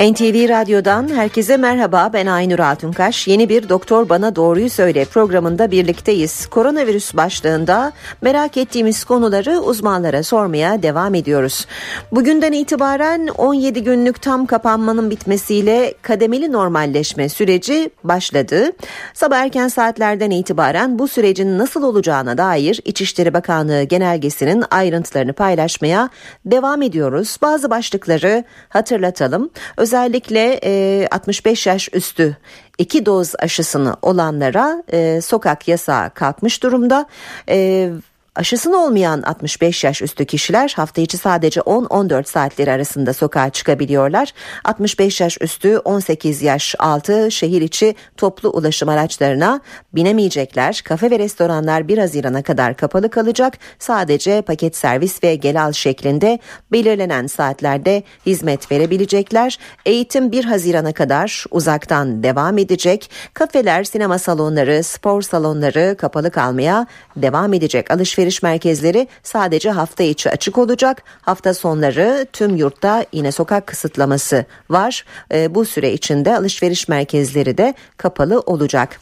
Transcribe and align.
NTV 0.00 0.48
Radyo'dan 0.48 1.08
herkese 1.08 1.56
merhaba 1.56 2.10
ben 2.12 2.26
Aynur 2.26 2.58
Altunkaş. 2.58 3.28
Yeni 3.28 3.48
bir 3.48 3.68
Doktor 3.68 4.08
Bana 4.08 4.36
Doğruyu 4.36 4.70
Söyle 4.70 5.04
programında 5.04 5.70
birlikteyiz. 5.70 6.46
Koronavirüs 6.46 7.14
başlığında 7.14 7.92
merak 8.22 8.56
ettiğimiz 8.56 9.04
konuları 9.04 9.60
uzmanlara 9.60 10.22
sormaya 10.22 10.82
devam 10.82 11.14
ediyoruz. 11.14 11.66
Bugünden 12.12 12.52
itibaren 12.52 13.28
17 13.38 13.82
günlük 13.84 14.22
tam 14.22 14.46
kapanmanın 14.46 15.10
bitmesiyle 15.10 15.94
kademeli 16.02 16.52
normalleşme 16.52 17.28
süreci 17.28 17.90
başladı. 18.04 18.72
Sabah 19.14 19.38
erken 19.38 19.68
saatlerden 19.68 20.30
itibaren 20.30 20.98
bu 20.98 21.08
sürecin 21.08 21.58
nasıl 21.58 21.82
olacağına 21.82 22.38
dair 22.38 22.80
İçişleri 22.84 23.34
Bakanlığı 23.34 23.82
genelgesinin 23.82 24.64
ayrıntılarını 24.70 25.32
paylaşmaya 25.32 26.10
devam 26.44 26.82
ediyoruz. 26.82 27.36
Bazı 27.42 27.70
başlıkları 27.70 28.44
hatırlatalım. 28.68 29.50
Özellikle 29.86 30.60
e, 30.64 31.08
65 31.10 31.66
yaş 31.66 31.88
üstü 31.92 32.36
iki 32.78 33.06
doz 33.06 33.32
aşısını 33.38 33.96
olanlara 34.02 34.82
e, 34.92 35.20
sokak 35.20 35.68
yasağı 35.68 36.10
kalkmış 36.10 36.62
durumda. 36.62 37.06
E, 37.48 37.90
Aşısını 38.36 38.76
olmayan 38.76 39.22
65 39.22 39.84
yaş 39.84 40.02
üstü 40.02 40.24
kişiler 40.24 40.72
hafta 40.76 41.00
içi 41.00 41.18
sadece 41.18 41.60
10-14 41.60 42.24
saatleri 42.24 42.70
arasında 42.72 43.12
sokağa 43.12 43.50
çıkabiliyorlar. 43.50 44.32
65 44.64 45.20
yaş 45.20 45.38
üstü 45.40 45.78
18 45.78 46.42
yaş 46.42 46.74
altı 46.78 47.30
şehir 47.30 47.62
içi 47.62 47.94
toplu 48.16 48.50
ulaşım 48.50 48.88
araçlarına 48.88 49.60
binemeyecekler. 49.94 50.82
Kafe 50.84 51.10
ve 51.10 51.18
restoranlar 51.18 51.88
1 51.88 51.98
Haziran'a 51.98 52.42
kadar 52.42 52.76
kapalı 52.76 53.10
kalacak. 53.10 53.58
Sadece 53.78 54.42
paket 54.42 54.76
servis 54.76 55.24
ve 55.24 55.34
gel 55.34 55.64
al 55.64 55.72
şeklinde 55.72 56.38
belirlenen 56.72 57.26
saatlerde 57.26 58.02
hizmet 58.26 58.72
verebilecekler. 58.72 59.58
Eğitim 59.86 60.32
1 60.32 60.44
Haziran'a 60.44 60.92
kadar 60.92 61.44
uzaktan 61.50 62.22
devam 62.22 62.58
edecek. 62.58 63.10
Kafeler, 63.34 63.84
sinema 63.84 64.18
salonları, 64.18 64.82
spor 64.82 65.22
salonları 65.22 65.96
kapalı 65.98 66.30
kalmaya 66.30 66.86
devam 67.16 67.52
edecek. 67.52 67.90
Alışveriş 67.90 68.25
alışveriş 68.26 68.42
merkezleri 68.42 69.08
sadece 69.22 69.70
hafta 69.70 70.02
içi 70.02 70.30
açık 70.30 70.58
olacak. 70.58 71.02
Hafta 71.22 71.54
sonları 71.54 72.26
tüm 72.32 72.56
yurtta 72.56 73.04
yine 73.12 73.32
sokak 73.32 73.66
kısıtlaması 73.66 74.44
var. 74.70 75.04
E, 75.32 75.54
bu 75.54 75.64
süre 75.64 75.92
içinde 75.92 76.36
alışveriş 76.36 76.88
merkezleri 76.88 77.58
de 77.58 77.74
kapalı 77.96 78.40
olacak. 78.40 79.00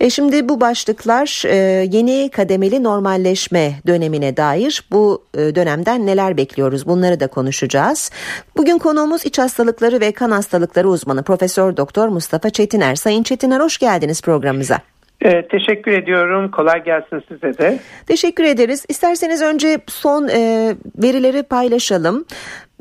E, 0.00 0.10
şimdi 0.10 0.48
bu 0.48 0.60
başlıklar 0.60 1.42
e, 1.46 1.56
yeni 1.92 2.30
kademeli 2.30 2.82
normalleşme 2.82 3.80
dönemine 3.86 4.36
dair 4.36 4.84
bu 4.90 5.24
e, 5.34 5.54
dönemden 5.54 6.06
neler 6.06 6.36
bekliyoruz 6.36 6.86
bunları 6.86 7.20
da 7.20 7.26
konuşacağız. 7.26 8.10
Bugün 8.56 8.78
konuğumuz 8.78 9.26
iç 9.26 9.38
hastalıkları 9.38 10.00
ve 10.00 10.12
kan 10.12 10.30
hastalıkları 10.30 10.88
uzmanı 10.88 11.22
Profesör 11.22 11.76
Doktor 11.76 12.08
Mustafa 12.08 12.50
Çetiner. 12.50 12.94
Sayın 12.96 13.22
Çetiner 13.22 13.60
hoş 13.60 13.78
geldiniz 13.78 14.22
programımıza. 14.22 14.93
Ee, 15.24 15.42
teşekkür 15.48 15.92
ediyorum. 15.92 16.50
Kolay 16.50 16.84
gelsin 16.84 17.22
size 17.28 17.58
de. 17.58 17.78
Teşekkür 18.06 18.44
ederiz. 18.44 18.86
İsterseniz 18.88 19.42
önce 19.42 19.78
son 19.86 20.28
e, 20.28 20.74
verileri 21.02 21.42
paylaşalım. 21.42 22.24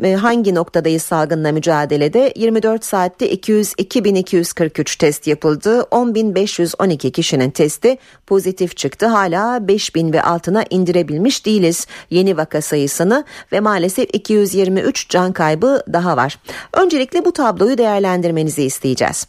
E, 0.03 0.13
hangi 0.13 0.55
noktadayız 0.55 1.03
salgınla 1.03 1.52
mücadelede? 1.52 2.33
24 2.36 2.86
saatte 2.86 3.33
202.243 3.33 4.99
test 4.99 5.27
yapıldı. 5.27 5.80
10.512 5.91 7.11
kişinin 7.11 7.49
testi 7.49 7.97
pozitif 8.27 8.77
çıktı. 8.77 9.05
Hala 9.05 9.58
5.000 9.58 10.14
ve 10.14 10.21
altına 10.21 10.64
indirebilmiş 10.70 11.45
değiliz 11.45 11.87
yeni 12.10 12.37
vaka 12.37 12.61
sayısını 12.61 13.23
ve 13.52 13.60
maalesef 13.60 14.10
223 14.14 15.10
can 15.10 15.33
kaybı 15.33 15.83
daha 15.93 16.17
var. 16.17 16.36
Öncelikle 16.73 17.25
bu 17.25 17.31
tabloyu 17.31 17.77
değerlendirmenizi 17.77 18.64
isteyeceğiz. 18.64 19.27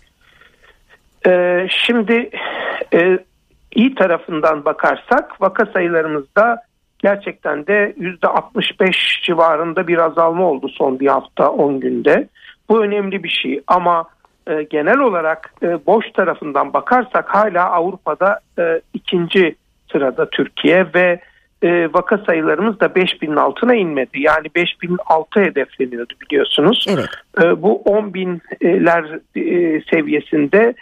Ee, 1.27 1.67
şimdi 1.87 2.31
e, 2.95 3.19
iyi 3.75 3.95
tarafından 3.95 4.65
bakarsak 4.65 5.41
vaka 5.41 5.67
sayılarımızda 5.67 6.63
gerçekten 6.99 7.67
de 7.67 7.95
yüzde 7.97 8.29
65 8.29 9.21
civarında 9.23 9.89
bir 9.89 9.99
azalma 9.99 10.45
oldu 10.45 10.69
son 10.69 11.01
bir 11.01 11.07
hafta 11.07 11.51
10 11.51 11.81
günde. 11.81 12.29
Bu 12.69 12.85
önemli 12.85 13.25
bir 13.25 13.29
şey 13.29 13.61
ama 13.67 14.05
e, 14.47 14.63
genel 14.63 14.99
olarak 14.99 15.55
e, 15.63 15.87
boş 15.87 16.13
tarafından 16.13 16.73
bakarsak 16.73 17.35
hala 17.35 17.71
Avrupa'da 17.71 18.41
e, 18.59 18.81
ikinci 18.95 19.55
sırada 19.93 20.31
Türkiye 20.31 20.87
ve 20.95 21.21
e, 21.63 21.93
vaka 21.93 22.19
sayılarımız 22.19 22.81
da 22.81 22.87
5000'in 22.87 23.37
altına 23.37 23.75
inmedi. 23.75 24.21
Yani 24.21 24.47
5006 24.57 25.41
hedefleniyordu 25.41 26.13
biliyorsunuz. 26.21 26.87
Evet. 26.89 27.09
E, 27.43 27.63
bu 27.63 27.77
10 27.77 28.15
binler 28.15 29.05
e, 29.37 29.81
seviyesinde 29.91 30.75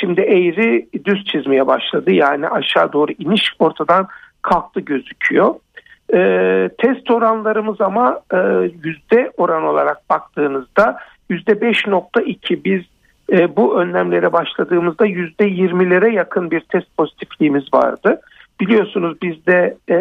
şimdi 0.00 0.20
eğri 0.20 0.88
düz 1.04 1.24
çizmeye 1.24 1.66
başladı. 1.66 2.12
Yani 2.12 2.48
aşağı 2.48 2.92
doğru 2.92 3.12
iniş 3.18 3.50
ortadan 3.58 4.08
kalktı 4.42 4.80
gözüküyor. 4.80 5.54
E, 6.14 6.70
test 6.78 7.10
oranlarımız 7.10 7.80
ama 7.80 8.20
e, 8.34 8.38
yüzde 8.84 9.30
oran 9.36 9.64
olarak 9.64 10.10
baktığınızda 10.10 10.98
yüzde 11.30 11.52
5.2 11.52 12.64
biz 12.64 12.82
e, 13.32 13.56
bu 13.56 13.80
önlemlere 13.80 14.32
başladığımızda 14.32 15.06
yüzde 15.06 15.48
20'lere 15.48 16.12
yakın 16.12 16.50
bir 16.50 16.60
test 16.60 16.96
pozitifliğimiz 16.96 17.74
vardı. 17.74 18.20
Biliyorsunuz 18.60 19.22
bizde 19.22 19.76
e, 19.90 19.96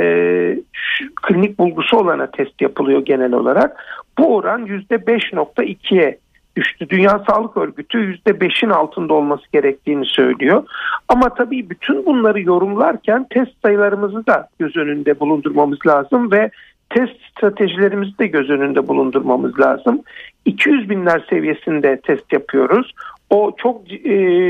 şu, 0.73 1.15
klinik 1.15 1.59
bulgusu 1.59 1.97
olana 1.97 2.31
test 2.31 2.61
yapılıyor 2.61 3.05
genel 3.05 3.33
olarak. 3.33 3.83
Bu 4.17 4.35
oran 4.35 4.65
yüzde 4.65 4.95
5.2'ye 4.95 6.17
düştü. 6.55 6.89
Dünya 6.89 7.23
Sağlık 7.29 7.57
Örgütü 7.57 7.97
%5'in 7.97 8.69
altında 8.69 9.13
olması 9.13 9.43
gerektiğini 9.53 10.05
söylüyor. 10.05 10.63
Ama 11.07 11.29
tabii 11.29 11.69
bütün 11.69 12.05
bunları 12.05 12.41
yorumlarken 12.41 13.27
test 13.29 13.51
sayılarımızı 13.61 14.27
da 14.27 14.47
göz 14.59 14.77
önünde 14.77 15.19
bulundurmamız 15.19 15.79
lazım 15.87 16.31
ve 16.31 16.51
test 16.89 17.21
stratejilerimizi 17.31 18.17
de 18.19 18.27
göz 18.27 18.49
önünde 18.49 18.87
bulundurmamız 18.87 19.59
lazım. 19.59 20.01
200 20.45 20.89
binler 20.89 21.25
seviyesinde 21.29 22.01
test 22.01 22.33
yapıyoruz. 22.33 22.93
O 23.29 23.51
çok 23.57 23.91
e, 23.91 23.95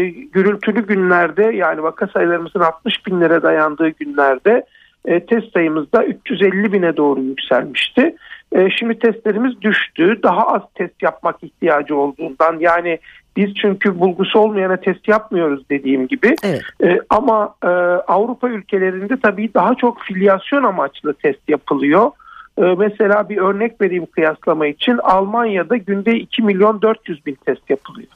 gürültülü 0.10 0.88
günlerde 0.88 1.44
yani 1.44 1.84
vaka 1.84 2.08
sayılarımızın 2.08 2.60
60 2.60 3.08
binlere 3.08 3.42
dayandığı 3.42 3.90
günlerde 3.90 4.66
e, 5.06 5.26
test 5.26 5.54
sayımızda 5.54 6.06
350 6.06 6.74
bine 6.74 6.98
doğru 6.98 7.22
yükselmişti. 7.22 8.16
E, 8.56 8.70
şimdi 8.70 9.00
testlerimiz 9.00 9.62
düştü. 9.62 10.20
Daha 10.24 10.48
az 10.48 10.62
test 10.76 11.04
yapmak 11.04 11.44
ihtiyacı 11.44 11.98
olduğundan 11.98 12.60
yani 12.60 13.00
biz 13.38 13.56
çünkü 13.56 14.00
bulgusu 14.00 14.40
olmayana 14.40 14.78
test 14.78 15.08
yapmıyoruz 15.08 15.70
dediğim 15.70 16.08
gibi. 16.08 16.36
Evet. 16.44 16.62
E, 16.84 17.00
ama 17.10 17.56
e, 17.64 17.68
Avrupa 18.08 18.50
ülkelerinde 18.50 19.18
tabii 19.20 19.54
daha 19.54 19.76
çok 19.76 20.02
filyasyon 20.02 20.64
amaçlı 20.64 21.14
test 21.14 21.50
yapılıyor. 21.50 22.12
E, 22.58 22.62
mesela 22.62 23.30
bir 23.30 23.38
örnek 23.38 23.82
vereyim 23.82 24.06
kıyaslama 24.06 24.68
için. 24.68 24.98
Almanya'da 24.98 25.78
günde 25.78 26.12
2 26.16 26.42
milyon 26.42 26.82
400 26.82 27.26
bin 27.26 27.38
test 27.46 27.70
yapılıyor. 27.70 28.10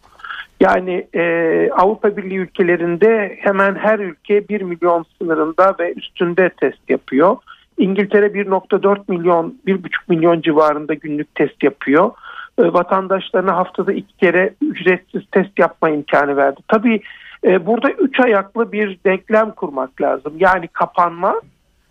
Yani 0.60 1.08
e, 1.16 1.24
Avrupa 1.72 2.18
Birliği 2.18 2.38
ülkelerinde 2.38 3.38
hemen 3.40 3.76
her 3.76 4.00
ülke 4.00 4.50
1 4.50 4.62
milyon 4.62 5.06
sınırında 5.18 5.76
ve 5.80 5.94
üstünde 5.94 6.50
test 6.50 6.90
yapıyor. 6.90 7.38
İngiltere 7.78 8.26
1.4 8.26 9.00
milyon, 9.08 9.58
1.5 9.68 9.80
milyon 10.08 10.42
civarında 10.42 10.94
günlük 10.94 11.36
test 11.36 11.64
yapıyor. 11.64 12.12
E, 12.60 12.64
vatandaşlarına 12.74 13.56
haftada 13.58 13.94
iki 13.94 14.18
kere 14.18 14.54
ücretsiz 14.62 15.22
test 15.32 15.60
yapma 15.60 15.90
imkanı 15.90 16.38
verdi. 16.38 16.62
Tabii 16.68 17.02
e, 17.44 17.66
burada 17.66 17.92
üç 17.92 18.20
ayaklı 18.20 18.72
bir 18.72 18.98
denklem 19.06 19.52
kurmak 19.52 20.02
lazım. 20.02 20.34
Yani 20.40 20.68
kapanma, 20.68 21.42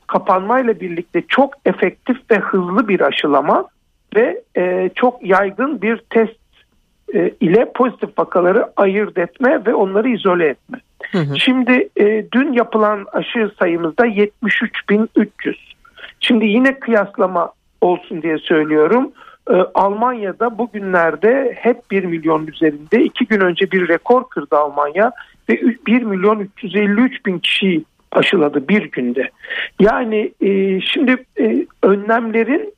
kapanmayla 0.06 0.80
birlikte 0.80 1.22
çok 1.28 1.54
efektif 1.64 2.16
ve 2.30 2.38
hızlı 2.38 2.88
bir 2.88 3.00
aşılama 3.00 3.68
ve 4.16 4.42
e, 4.56 4.90
çok 4.94 5.26
yaygın 5.26 5.82
bir 5.82 5.98
test 6.10 6.36
e, 7.14 7.30
ile 7.40 7.72
pozitif 7.74 8.18
vakaları 8.18 8.66
ayırt 8.76 9.18
etme 9.18 9.66
ve 9.66 9.74
onları 9.74 10.08
izole 10.08 10.46
etme. 10.46 10.78
Hı 11.12 11.18
hı. 11.18 11.38
Şimdi 11.38 11.88
e, 11.96 12.26
dün 12.32 12.52
yapılan 12.52 13.06
aşı 13.12 13.50
sayımızda 13.58 14.06
73.300. 14.06 15.75
Şimdi 16.20 16.46
yine 16.46 16.78
kıyaslama 16.78 17.52
olsun 17.80 18.22
diye 18.22 18.38
söylüyorum. 18.38 19.12
E, 19.50 19.54
Almanya'da 19.74 20.58
bugünlerde 20.58 21.52
hep 21.56 21.90
1 21.90 22.04
milyon 22.04 22.46
üzerinde. 22.46 23.02
iki 23.02 23.26
gün 23.26 23.40
önce 23.40 23.70
bir 23.70 23.88
rekor 23.88 24.28
kırdı 24.28 24.56
Almanya 24.56 25.12
ve 25.48 25.60
1 25.86 26.02
milyon 26.02 26.38
353 26.38 27.26
bin 27.26 27.38
kişi 27.38 27.84
aşıladı 28.12 28.68
bir 28.68 28.82
günde. 28.82 29.30
Yani 29.80 30.32
e, 30.40 30.80
şimdi 30.80 31.24
e, 31.40 31.66
önlemlerin 31.82 32.74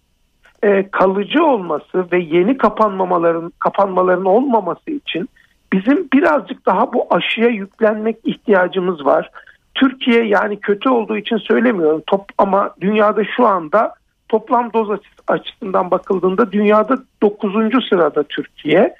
e, 0.62 0.90
kalıcı 0.90 1.44
olması 1.44 2.12
ve 2.12 2.18
yeni 2.18 2.58
kapanmamaların 2.58 3.52
kapanmaların 3.58 4.24
olmaması 4.24 4.90
için 4.90 5.28
bizim 5.72 6.08
birazcık 6.12 6.66
daha 6.66 6.92
bu 6.92 7.06
aşıya 7.10 7.48
yüklenmek 7.48 8.16
ihtiyacımız 8.24 9.04
var. 9.06 9.30
Türkiye 9.80 10.24
yani 10.24 10.60
kötü 10.60 10.88
olduğu 10.88 11.16
için 11.16 11.36
söylemiyorum 11.36 12.02
top 12.06 12.24
ama 12.38 12.74
dünyada 12.80 13.22
şu 13.36 13.46
anda 13.46 13.94
toplam 14.28 14.72
doz 14.72 15.00
açısından 15.28 15.90
bakıldığında 15.90 16.52
dünyada 16.52 16.98
9. 17.22 17.52
sırada 17.88 18.22
Türkiye. 18.22 18.94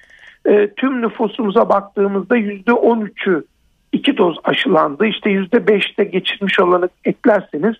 E, 0.46 0.70
tüm 0.76 1.02
nüfusumuza 1.02 1.68
baktığımızda 1.68 2.38
%13'ü 2.38 3.44
iki 3.92 4.16
doz 4.16 4.36
aşılandı. 4.44 5.06
İşte 5.06 5.30
%5'te 5.30 6.04
geçirmiş 6.04 6.60
olanı 6.60 6.88
eklerseniz 7.04 7.74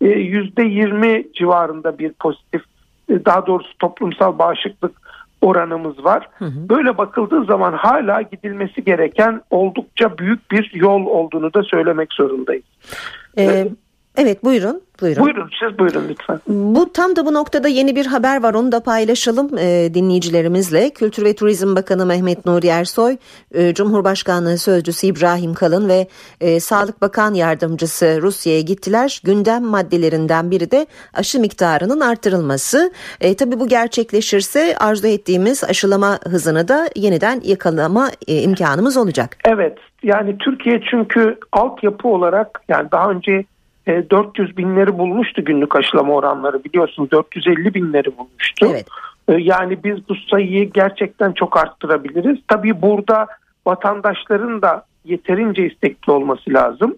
e, 0.00 0.06
%20 0.06 1.32
civarında 1.34 1.98
bir 1.98 2.12
pozitif 2.12 2.62
e, 3.08 3.24
daha 3.24 3.46
doğrusu 3.46 3.78
toplumsal 3.78 4.38
bağışıklık 4.38 5.11
oranımız 5.42 6.04
var. 6.04 6.28
Hı 6.38 6.44
hı. 6.44 6.68
Böyle 6.68 6.98
bakıldığı 6.98 7.44
zaman 7.44 7.72
hala 7.72 8.22
gidilmesi 8.22 8.84
gereken 8.84 9.40
oldukça 9.50 10.18
büyük 10.18 10.50
bir 10.50 10.70
yol 10.74 11.06
olduğunu 11.06 11.54
da 11.54 11.62
söylemek 11.62 12.12
zorundayız. 12.12 12.64
Ee, 13.38 13.68
evet 14.16 14.44
buyurun. 14.44 14.82
Buyurun. 15.02 15.24
Buyurun 15.24 15.50
siz 15.60 15.78
buyurun 15.78 16.04
lütfen. 16.08 16.40
Bu 16.48 16.92
tam 16.92 17.16
da 17.16 17.26
bu 17.26 17.34
noktada 17.34 17.68
yeni 17.68 17.96
bir 17.96 18.06
haber 18.06 18.42
var 18.42 18.54
onu 18.54 18.72
da 18.72 18.82
paylaşalım 18.82 19.58
e, 19.58 19.94
dinleyicilerimizle. 19.94 20.90
Kültür 20.90 21.24
ve 21.24 21.34
Turizm 21.34 21.76
Bakanı 21.76 22.06
Mehmet 22.06 22.46
Nuri 22.46 22.66
Ersoy, 22.66 23.16
e, 23.54 23.74
Cumhurbaşkanlığı 23.74 24.58
Sözcüsü 24.58 25.06
İbrahim 25.06 25.54
Kalın 25.54 25.88
ve 25.88 26.06
e, 26.40 26.60
Sağlık 26.60 27.02
Bakan 27.02 27.34
Yardımcısı 27.34 28.18
Rusya'ya 28.22 28.60
gittiler. 28.60 29.20
Gündem 29.24 29.64
maddelerinden 29.64 30.50
biri 30.50 30.70
de 30.70 30.86
aşı 31.14 31.40
miktarının 31.40 32.00
artırılması. 32.00 32.92
E, 33.20 33.36
tabii 33.36 33.60
bu 33.60 33.68
gerçekleşirse 33.68 34.74
arzu 34.80 35.06
ettiğimiz 35.06 35.64
aşılama 35.64 36.18
hızını 36.24 36.68
da 36.68 36.88
yeniden 36.96 37.40
yakalama 37.44 38.08
e, 38.28 38.42
imkanımız 38.42 38.96
olacak. 38.96 39.36
Evet 39.44 39.78
yani 40.02 40.38
Türkiye 40.38 40.80
çünkü 40.90 41.38
altyapı 41.52 42.08
olarak 42.08 42.62
yani 42.68 42.90
daha 42.92 43.10
önce 43.10 43.44
400 43.86 44.50
e, 44.50 44.56
binleri 44.56 44.98
bulmuştu 44.98 45.44
günlük 45.44 45.76
aşılama 45.76 46.12
oranları 46.12 46.64
biliyorsun 46.64 47.08
450 47.10 47.74
binleri 47.74 48.16
bulmuştu. 48.18 48.66
Evet. 48.70 48.86
E, 49.28 49.32
yani 49.32 49.84
biz 49.84 50.08
bu 50.08 50.14
sayıyı 50.14 50.72
gerçekten 50.72 51.32
çok 51.32 51.56
arttırabiliriz. 51.56 52.38
Tabii 52.48 52.82
burada 52.82 53.26
vatandaşların 53.66 54.62
da 54.62 54.84
yeterince 55.04 55.66
istekli 55.66 56.12
olması 56.12 56.50
lazım. 56.50 56.94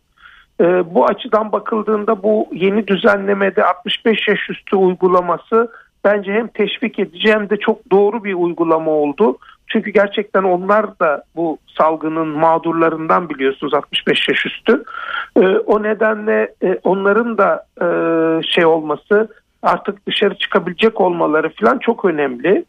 E, 0.61 0.95
bu 0.95 1.07
açıdan 1.07 1.53
bakıldığında 1.53 2.23
bu 2.23 2.49
yeni 2.53 2.87
düzenlemede 2.87 3.65
65 3.65 4.29
yaş 4.29 4.51
üstü 4.51 4.77
uygulaması 4.77 5.71
bence 6.05 6.33
hem 6.33 6.49
teşvik 6.49 6.99
edici 6.99 7.33
hem 7.33 7.51
de 7.51 7.57
çok 7.57 7.91
doğru 7.91 8.25
bir 8.25 8.35
uygulama 8.35 8.91
oldu. 8.91 9.39
Çünkü 9.67 9.91
gerçekten 9.91 10.43
onlar 10.43 10.99
da 10.99 11.23
bu 11.37 11.59
salgının 11.79 12.29
mağdurlarından 12.29 13.29
biliyorsunuz 13.29 13.75
65 13.75 14.29
yaş 14.29 14.47
üstü. 14.47 14.85
E, 15.37 15.41
o 15.41 15.83
nedenle 15.83 16.55
e, 16.63 16.79
onların 16.85 17.39
da 17.39 17.67
e, 17.81 17.87
şey 18.43 18.65
olması 18.65 19.29
artık 19.63 20.07
dışarı 20.07 20.35
çıkabilecek 20.35 21.01
olmaları 21.01 21.53
falan 21.61 21.79
çok 21.79 22.05
önemli. 22.05 22.65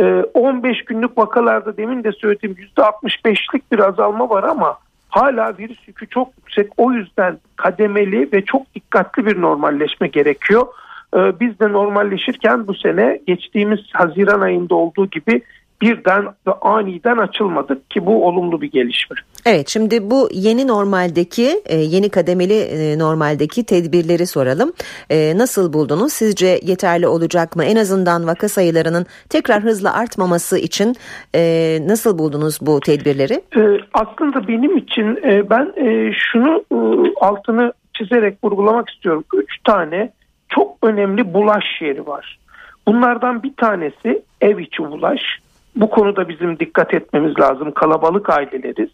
E, 0.00 0.04
15 0.34 0.84
günlük 0.84 1.18
vakalarda 1.18 1.76
demin 1.76 2.04
de 2.04 2.12
söylediğim 2.12 2.56
%65'lik 2.76 3.72
bir 3.72 3.78
azalma 3.78 4.30
var 4.30 4.42
ama 4.42 4.78
hala 5.08 5.58
virüs 5.58 5.88
yükü 5.88 6.08
çok 6.08 6.28
yüksek. 6.36 6.72
O 6.76 6.92
yüzden 6.92 7.38
kademeli 7.56 8.32
ve 8.32 8.44
çok 8.44 8.74
dikkatli 8.74 9.26
bir 9.26 9.40
normalleşme 9.40 10.08
gerekiyor. 10.08 10.66
E, 11.14 11.40
biz 11.40 11.60
de 11.60 11.72
normalleşirken 11.72 12.66
bu 12.66 12.74
sene 12.74 13.20
geçtiğimiz 13.26 13.80
Haziran 13.92 14.40
ayında 14.40 14.74
olduğu 14.74 15.06
gibi 15.06 15.42
birden 15.82 16.26
aniden 16.60 17.16
açılmadık 17.16 17.90
ki 17.90 18.06
bu 18.06 18.26
olumlu 18.26 18.60
bir 18.60 18.70
gelişme. 18.70 19.16
Evet 19.46 19.68
şimdi 19.68 20.10
bu 20.10 20.28
yeni 20.32 20.68
normaldeki 20.68 21.48
e, 21.66 21.76
yeni 21.76 22.08
kademeli 22.08 22.58
e, 22.60 22.98
normaldeki 22.98 23.64
tedbirleri 23.64 24.26
soralım. 24.26 24.72
E, 25.10 25.38
nasıl 25.38 25.72
buldunuz? 25.72 26.12
Sizce 26.12 26.60
yeterli 26.62 27.06
olacak 27.06 27.56
mı? 27.56 27.64
En 27.64 27.76
azından 27.76 28.26
vaka 28.26 28.48
sayılarının 28.48 29.06
tekrar 29.28 29.62
hızla 29.62 29.94
artmaması 29.94 30.58
için 30.58 30.94
nasıl 31.88 32.18
buldunuz 32.18 32.58
bu 32.60 32.80
tedbirleri? 32.80 33.42
Aslında 33.94 34.48
benim 34.48 34.76
için 34.76 35.18
ben 35.50 35.72
şunu 36.12 36.64
altını 37.20 37.72
çizerek 37.94 38.38
vurgulamak 38.44 38.90
istiyorum. 38.90 39.24
Üç 39.34 39.62
tane 39.64 40.12
çok 40.48 40.76
önemli 40.82 41.34
bulaş 41.34 41.64
yeri 41.80 42.06
var. 42.06 42.38
Bunlardan 42.86 43.42
bir 43.42 43.56
tanesi 43.56 44.22
ev 44.40 44.58
içi 44.58 44.82
bulaş. 44.82 45.20
Bu 45.76 45.90
konuda 45.90 46.28
bizim 46.28 46.58
dikkat 46.58 46.94
etmemiz 46.94 47.40
lazım. 47.40 47.72
Kalabalık 47.72 48.30
aileleriz. 48.30 48.90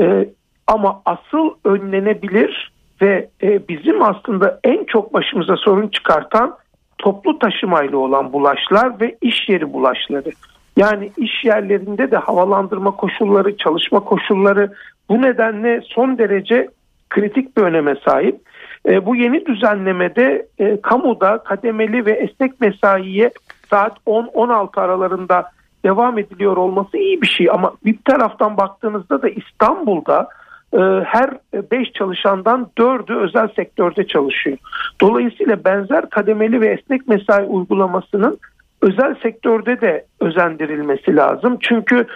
Ee, 0.00 0.28
ama 0.66 1.02
asıl 1.04 1.50
önlenebilir 1.64 2.72
ve 3.02 3.28
e, 3.42 3.68
bizim 3.68 4.02
aslında 4.02 4.60
en 4.64 4.84
çok 4.84 5.14
başımıza 5.14 5.56
sorun 5.56 5.88
çıkartan 5.88 6.56
toplu 6.98 7.38
taşımayla 7.38 7.98
olan 7.98 8.32
bulaşlar 8.32 9.00
ve 9.00 9.16
iş 9.20 9.48
yeri 9.48 9.72
bulaşları. 9.72 10.30
Yani 10.76 11.10
iş 11.16 11.44
yerlerinde 11.44 12.10
de 12.10 12.16
havalandırma 12.16 12.90
koşulları, 12.90 13.56
çalışma 13.56 14.00
koşulları 14.00 14.72
bu 15.08 15.22
nedenle 15.22 15.80
son 15.84 16.18
derece 16.18 16.68
kritik 17.10 17.56
bir 17.56 17.62
öneme 17.62 17.94
sahip. 18.04 18.40
E, 18.88 19.06
bu 19.06 19.16
yeni 19.16 19.46
düzenlemede 19.46 20.46
e, 20.58 20.80
kamuda 20.80 21.38
kademeli 21.38 22.06
ve 22.06 22.12
esnek 22.12 22.60
mesaiye 22.60 23.30
saat 23.70 23.96
10-16 24.06 24.80
aralarında 24.80 25.50
devam 25.84 26.18
ediliyor 26.18 26.56
olması 26.56 26.96
iyi 26.96 27.22
bir 27.22 27.26
şey 27.26 27.50
ama 27.50 27.72
bir 27.84 27.96
taraftan 28.04 28.56
baktığınızda 28.56 29.22
da 29.22 29.28
İstanbul'da 29.28 30.28
e, 30.72 30.78
her 31.04 31.30
beş 31.70 31.92
çalışandan 31.92 32.70
dördü 32.78 33.14
özel 33.14 33.48
sektörde 33.48 34.06
çalışıyor. 34.06 34.58
Dolayısıyla 35.00 35.64
benzer 35.64 36.10
kademeli 36.10 36.60
ve 36.60 36.68
esnek 36.68 37.08
mesai 37.08 37.44
uygulamasının 37.44 38.38
özel 38.82 39.14
sektörde 39.22 39.80
de 39.80 40.04
özendirilmesi 40.20 41.16
lazım. 41.16 41.58
Çünkü 41.60 42.06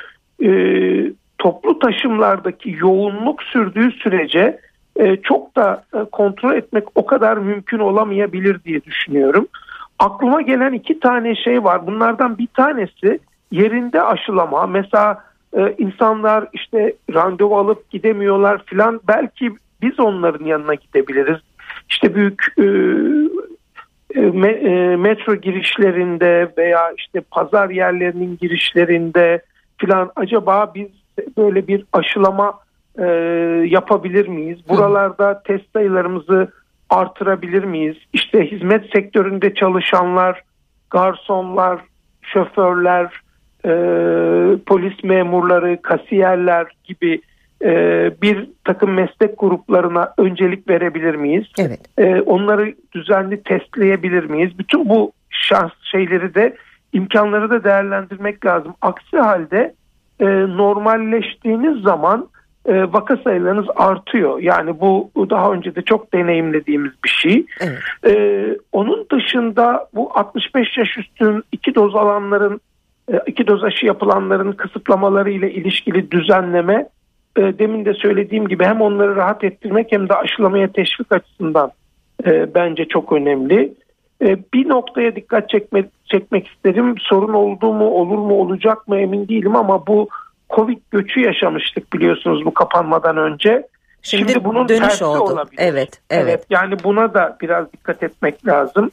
e, 0.45 0.51
toplu 1.39 1.79
taşımlardaki 1.79 2.77
yoğunluk 2.81 3.43
sürdüğü 3.43 3.93
sürece 3.93 4.59
e, 4.97 5.17
çok 5.17 5.57
da 5.57 5.85
e, 5.95 6.05
kontrol 6.13 6.55
etmek 6.55 6.85
o 6.95 7.07
kadar 7.07 7.37
mümkün 7.37 7.79
olamayabilir 7.79 8.65
diye 8.65 8.85
düşünüyorum. 8.85 9.47
Aklıma 9.99 10.43
gelen 10.43 10.73
iki 10.73 11.01
tane 11.01 11.35
şey 11.35 11.65
var. 11.65 11.87
Bunlardan 11.87 12.39
bir 12.39 12.47
tanesi 12.47 13.19
yerinde 13.51 14.03
aşılama 14.03 14.67
mesela 14.67 15.25
e, 15.57 15.75
insanlar 15.79 16.49
işte 16.53 16.95
randevu 17.15 17.59
alıp 17.59 17.91
gidemiyorlar 17.91 18.63
filan 18.67 19.01
belki 19.09 19.53
biz 19.83 20.01
onların 20.01 20.45
yanına 20.45 20.75
gidebiliriz. 20.75 21.39
İşte 21.89 22.15
büyük 22.15 22.55
metro 24.99 25.35
girişlerinde 25.35 26.53
veya 26.59 26.93
işte 26.97 27.21
pazar 27.21 27.71
yerlerinin 27.71 28.39
girişlerinde 28.41 29.43
filan 29.79 30.13
acaba 30.17 30.73
biz 30.75 30.89
böyle 31.39 31.67
bir 31.67 31.85
aşılama 31.93 32.64
e, 32.99 33.05
yapabilir 33.69 34.29
miyiz? 34.29 34.59
Buralarda 34.69 35.43
test 35.43 35.65
sayılarımızı 35.73 36.49
artırabilir 36.91 37.65
miyiz? 37.65 37.97
İşte 38.13 38.51
hizmet 38.51 38.91
sektöründe 38.93 39.55
çalışanlar, 39.55 40.43
garsonlar, 40.91 41.81
şoförler, 42.23 43.21
e, 43.65 43.71
polis 44.67 45.05
memurları, 45.05 45.83
kasiyerler 45.83 46.67
gibi 46.85 47.21
e, 47.65 47.71
bir 48.23 48.51
takım 48.65 48.91
meslek 48.91 49.39
gruplarına 49.39 50.15
öncelik 50.19 50.69
verebilir 50.69 51.15
miyiz? 51.15 51.47
Evet. 51.59 51.81
E, 51.99 52.21
onları 52.21 52.75
düzenli 52.93 53.43
testleyebilir 53.43 54.25
miyiz? 54.25 54.59
Bütün 54.59 54.89
bu 54.89 55.13
şans 55.31 55.73
şeyleri 55.93 56.35
de 56.35 56.57
imkanları 56.93 57.51
da 57.51 57.65
değerlendirmek 57.65 58.47
lazım. 58.47 58.75
Aksi 58.83 59.19
halde 59.19 59.75
e, 60.21 60.27
normalleştiğiniz 60.57 61.83
zaman 61.83 62.29
e, 62.67 62.93
vaka 62.93 63.17
sayılarınız 63.17 63.67
artıyor. 63.77 64.39
Yani 64.39 64.81
bu 64.81 65.11
daha 65.31 65.53
önce 65.53 65.75
de 65.75 65.83
çok 65.83 66.15
deneyimlediğimiz 66.15 66.93
bir 67.05 67.09
şey. 67.09 67.47
Evet. 67.61 67.79
E, 68.17 68.45
onun 68.73 69.07
dışında 69.13 69.89
bu 69.95 70.11
65 70.15 70.79
yaş 70.79 70.99
üstün 70.99 71.43
iki 71.53 71.75
doz 71.75 71.95
alanların 71.95 72.61
e, 73.13 73.21
iki 73.27 73.47
doz 73.47 73.65
aşı 73.65 73.87
yapılanların 73.87 74.53
kısıtlamaları 74.53 75.31
ile 75.31 75.53
ilişkili 75.53 76.11
düzenleme 76.11 76.89
e, 77.37 77.59
demin 77.59 77.85
de 77.85 77.95
söylediğim 77.95 78.49
gibi 78.49 78.65
hem 78.65 78.81
onları 78.81 79.17
rahat 79.17 79.45
ettirmek 79.45 79.93
hem 79.93 80.09
de 80.09 80.15
aşılamaya 80.15 80.69
teşvik 80.69 81.13
açısından 81.13 81.71
e, 82.27 82.55
bence 82.55 82.85
çok 82.85 83.13
önemli. 83.13 83.73
Bir 84.55 84.69
noktaya 84.69 85.17
dikkat 85.17 85.51
çekmek, 85.51 85.87
çekmek 86.05 86.49
isterim. 86.49 86.95
Sorun 86.99 87.33
oldu 87.33 87.73
mu, 87.73 87.85
olur 87.85 88.19
mu, 88.19 88.35
olacak 88.35 88.89
mı 88.89 88.99
emin 88.99 89.29
değilim 89.29 89.57
ama 89.57 89.87
bu 89.87 90.09
Covid 90.57 90.79
göçü 90.91 91.21
yaşamıştık 91.21 91.93
biliyorsunuz 91.93 92.45
bu 92.45 92.55
kapanmadan 92.55 93.17
önce. 93.17 93.67
Şimdi, 94.03 94.33
Şimdi 94.33 94.45
bunun 94.45 94.69
dönüş 94.69 94.81
tersi 94.81 95.05
oldu. 95.05 95.33
olabilir. 95.33 95.63
Evet, 95.63 96.01
evet, 96.11 96.25
evet. 96.25 96.47
Yani 96.51 96.75
buna 96.85 97.15
da 97.15 97.37
biraz 97.41 97.73
dikkat 97.73 98.03
etmek 98.03 98.47
lazım. 98.47 98.91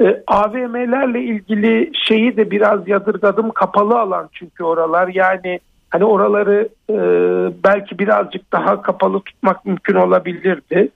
E, 0.00 0.22
AVM'lerle 0.26 1.20
ilgili 1.20 1.90
şeyi 2.08 2.36
de 2.36 2.50
biraz 2.50 2.88
yadırgadım 2.88 3.50
kapalı 3.50 3.98
alan 3.98 4.28
çünkü 4.32 4.64
oralar 4.64 5.08
yani 5.08 5.60
Hani 5.94 6.04
oraları 6.04 6.68
e, 6.90 6.96
belki 7.64 7.98
birazcık 7.98 8.52
daha 8.52 8.82
kapalı 8.82 9.20
tutmak 9.20 9.66
mümkün 9.66 9.94
olabilirdi. 9.94 10.88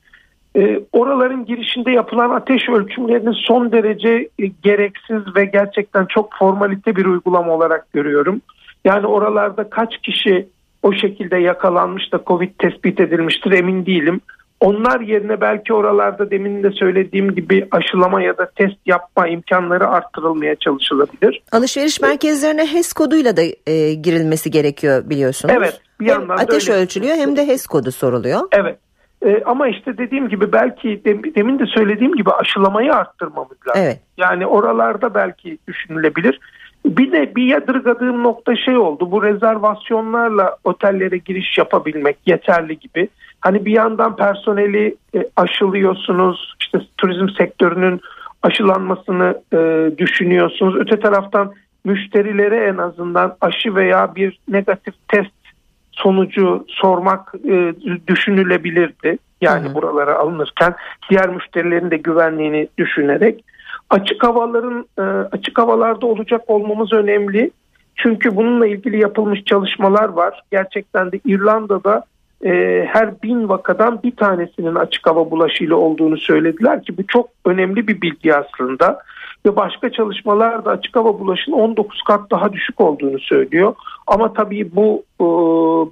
E, 0.57 0.81
oraların 0.93 1.45
girişinde 1.45 1.91
yapılan 1.91 2.31
ateş 2.31 2.69
ölçümlerini 2.69 3.35
son 3.35 3.73
derece 3.73 4.29
e, 4.39 4.47
gereksiz 4.63 5.37
ve 5.37 5.45
gerçekten 5.45 6.07
çok 6.07 6.35
formalite 6.39 6.97
bir 6.97 7.05
uygulama 7.07 7.53
olarak 7.53 7.93
görüyorum. 7.93 8.41
Yani 8.85 9.07
oralarda 9.07 9.71
kaç 9.71 9.99
kişi 10.03 10.49
o 10.83 10.93
şekilde 10.93 11.37
yakalanmış 11.37 12.13
da 12.13 12.21
Covid 12.27 12.51
tespit 12.59 13.01
edilmiştir 13.01 13.53
emin 13.53 13.87
değilim. 13.87 14.21
Onlar 14.61 15.01
yerine 15.01 15.41
belki 15.41 15.75
oralarda 15.75 16.31
demin 16.31 16.63
de 16.63 16.71
söylediğim 16.71 17.35
gibi 17.35 17.69
aşılama 17.71 18.23
ya 18.23 18.39
da 18.39 18.51
test 18.57 18.77
yapma 18.87 19.29
imkanları 19.29 19.89
arttırılmaya 19.89 20.57
çalışılabilir. 20.57 21.43
Alışveriş 21.53 22.01
merkezlerine 22.01 22.67
HES 22.67 22.93
koduyla 22.93 23.37
da 23.37 23.43
e, 23.67 23.95
girilmesi 23.95 24.51
gerekiyor 24.51 25.11
biliyorsunuz. 25.11 25.55
Evet. 25.59 25.81
Bir 26.01 26.07
hem 26.07 26.15
yandan 26.15 26.37
ateş 26.37 26.69
öyle. 26.69 26.81
ölçülüyor 26.81 27.17
hem 27.17 27.37
de 27.37 27.47
HES 27.47 27.67
kodu 27.67 27.93
soruluyor. 27.93 28.41
Evet. 28.53 28.79
E, 29.27 29.43
ama 29.45 29.69
işte 29.69 29.99
dediğim 29.99 30.29
gibi 30.29 30.53
belki 30.53 31.03
demin 31.37 31.59
de 31.59 31.65
söylediğim 31.67 32.15
gibi 32.15 32.31
aşılamayı 32.31 32.93
arttırmamız 32.93 33.57
lazım. 33.69 33.83
Evet. 33.85 34.01
Yani 34.17 34.47
oralarda 34.47 35.15
belki 35.15 35.59
düşünülebilir. 35.69 36.41
Bir 36.87 37.13
de 37.13 37.37
bir 37.37 37.43
yadırgadığım 37.43 38.23
nokta 38.23 38.57
şey 38.57 38.77
oldu. 38.77 39.11
Bu 39.11 39.23
rezervasyonlarla 39.23 40.57
otellere 40.65 41.19
giriş 41.19 41.59
yapabilmek 41.59 42.17
yeterli 42.27 42.79
gibi. 42.79 43.09
Hani 43.41 43.65
bir 43.65 43.73
yandan 43.73 44.17
personeli 44.17 44.97
e, 45.15 45.25
aşılıyorsunuz. 45.37 46.55
işte 46.61 46.79
turizm 46.99 47.29
sektörünün 47.29 48.01
aşılanmasını 48.43 49.43
e, 49.53 49.91
düşünüyorsunuz. 49.99 50.77
Öte 50.77 51.01
taraftan 51.01 51.53
müşterilere 51.85 52.57
en 52.57 52.77
azından 52.77 53.37
aşı 53.41 53.75
veya 53.75 54.15
bir 54.15 54.39
negatif 54.49 54.95
test 55.09 55.31
sonucu 55.93 56.65
sormak 56.69 57.35
e, 57.45 57.75
düşünülebilirdi. 58.07 59.19
Yani 59.41 59.67
hı 59.67 59.71
hı. 59.71 59.75
buralara 59.75 60.15
alınırken 60.15 60.75
diğer 61.11 61.29
müşterilerin 61.29 61.91
de 61.91 61.97
güvenliğini 61.97 62.69
düşünerek 62.79 63.45
açık 63.91 64.23
havaların 64.23 64.87
e, 64.99 65.03
açık 65.03 65.59
havalarda 65.59 66.07
olacak 66.07 66.43
olmamız 66.47 66.93
önemli. 66.93 67.51
Çünkü 67.97 68.37
bununla 68.37 68.67
ilgili 68.67 69.01
yapılmış 69.01 69.45
çalışmalar 69.45 70.09
var. 70.09 70.43
Gerçekten 70.51 71.13
de 71.13 71.21
İrlanda'da 71.25 72.05
e, 72.45 72.85
her 72.89 73.23
bin 73.23 73.49
vakadan 73.49 74.03
bir 74.03 74.17
tanesinin 74.17 74.75
açık 74.75 75.07
hava 75.07 75.31
bulaşıyla 75.31 75.77
olduğunu 75.77 76.17
söylediler 76.17 76.83
ki 76.83 76.99
bu 76.99 77.07
çok 77.07 77.29
önemli 77.45 77.89
bir 77.89 78.03
bilgi 78.03 78.35
aslında. 78.35 79.01
Ve 79.47 79.57
başka 79.57 79.93
çalışmalar 79.93 80.65
da 80.65 80.71
açık 80.71 80.97
hava 80.97 81.21
bulaşının 81.21 81.57
19 81.57 82.03
kat 82.03 82.31
daha 82.31 82.53
düşük 82.53 82.81
olduğunu 82.81 83.19
söylüyor. 83.19 83.75
Ama 84.07 84.33
tabii 84.33 84.77
bu 84.77 85.05
e, 85.21 85.25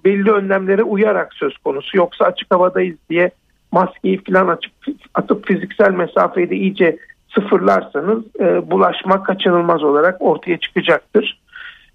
belli 0.05 0.31
önlemlere 0.31 0.83
uyarak 0.83 1.35
söz 1.35 1.59
konusu. 1.59 1.97
Yoksa 1.97 2.25
açık 2.25 2.51
havadayız 2.51 2.97
diye 3.11 3.31
maskeyi 3.73 4.25
falan 4.25 4.49
açıp 4.49 4.73
atıp 5.15 5.47
fiziksel 5.47 5.91
mesafeyi 5.91 6.51
de 6.51 6.57
iyice 6.57 6.99
sıfırlarsanız 7.37 8.23
e, 8.41 8.71
bulaşma 8.71 9.23
kaçınılmaz 9.23 9.83
olarak 9.83 10.23
ortaya 10.23 10.59
çıkacaktır. 10.59 11.41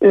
E, 0.04 0.10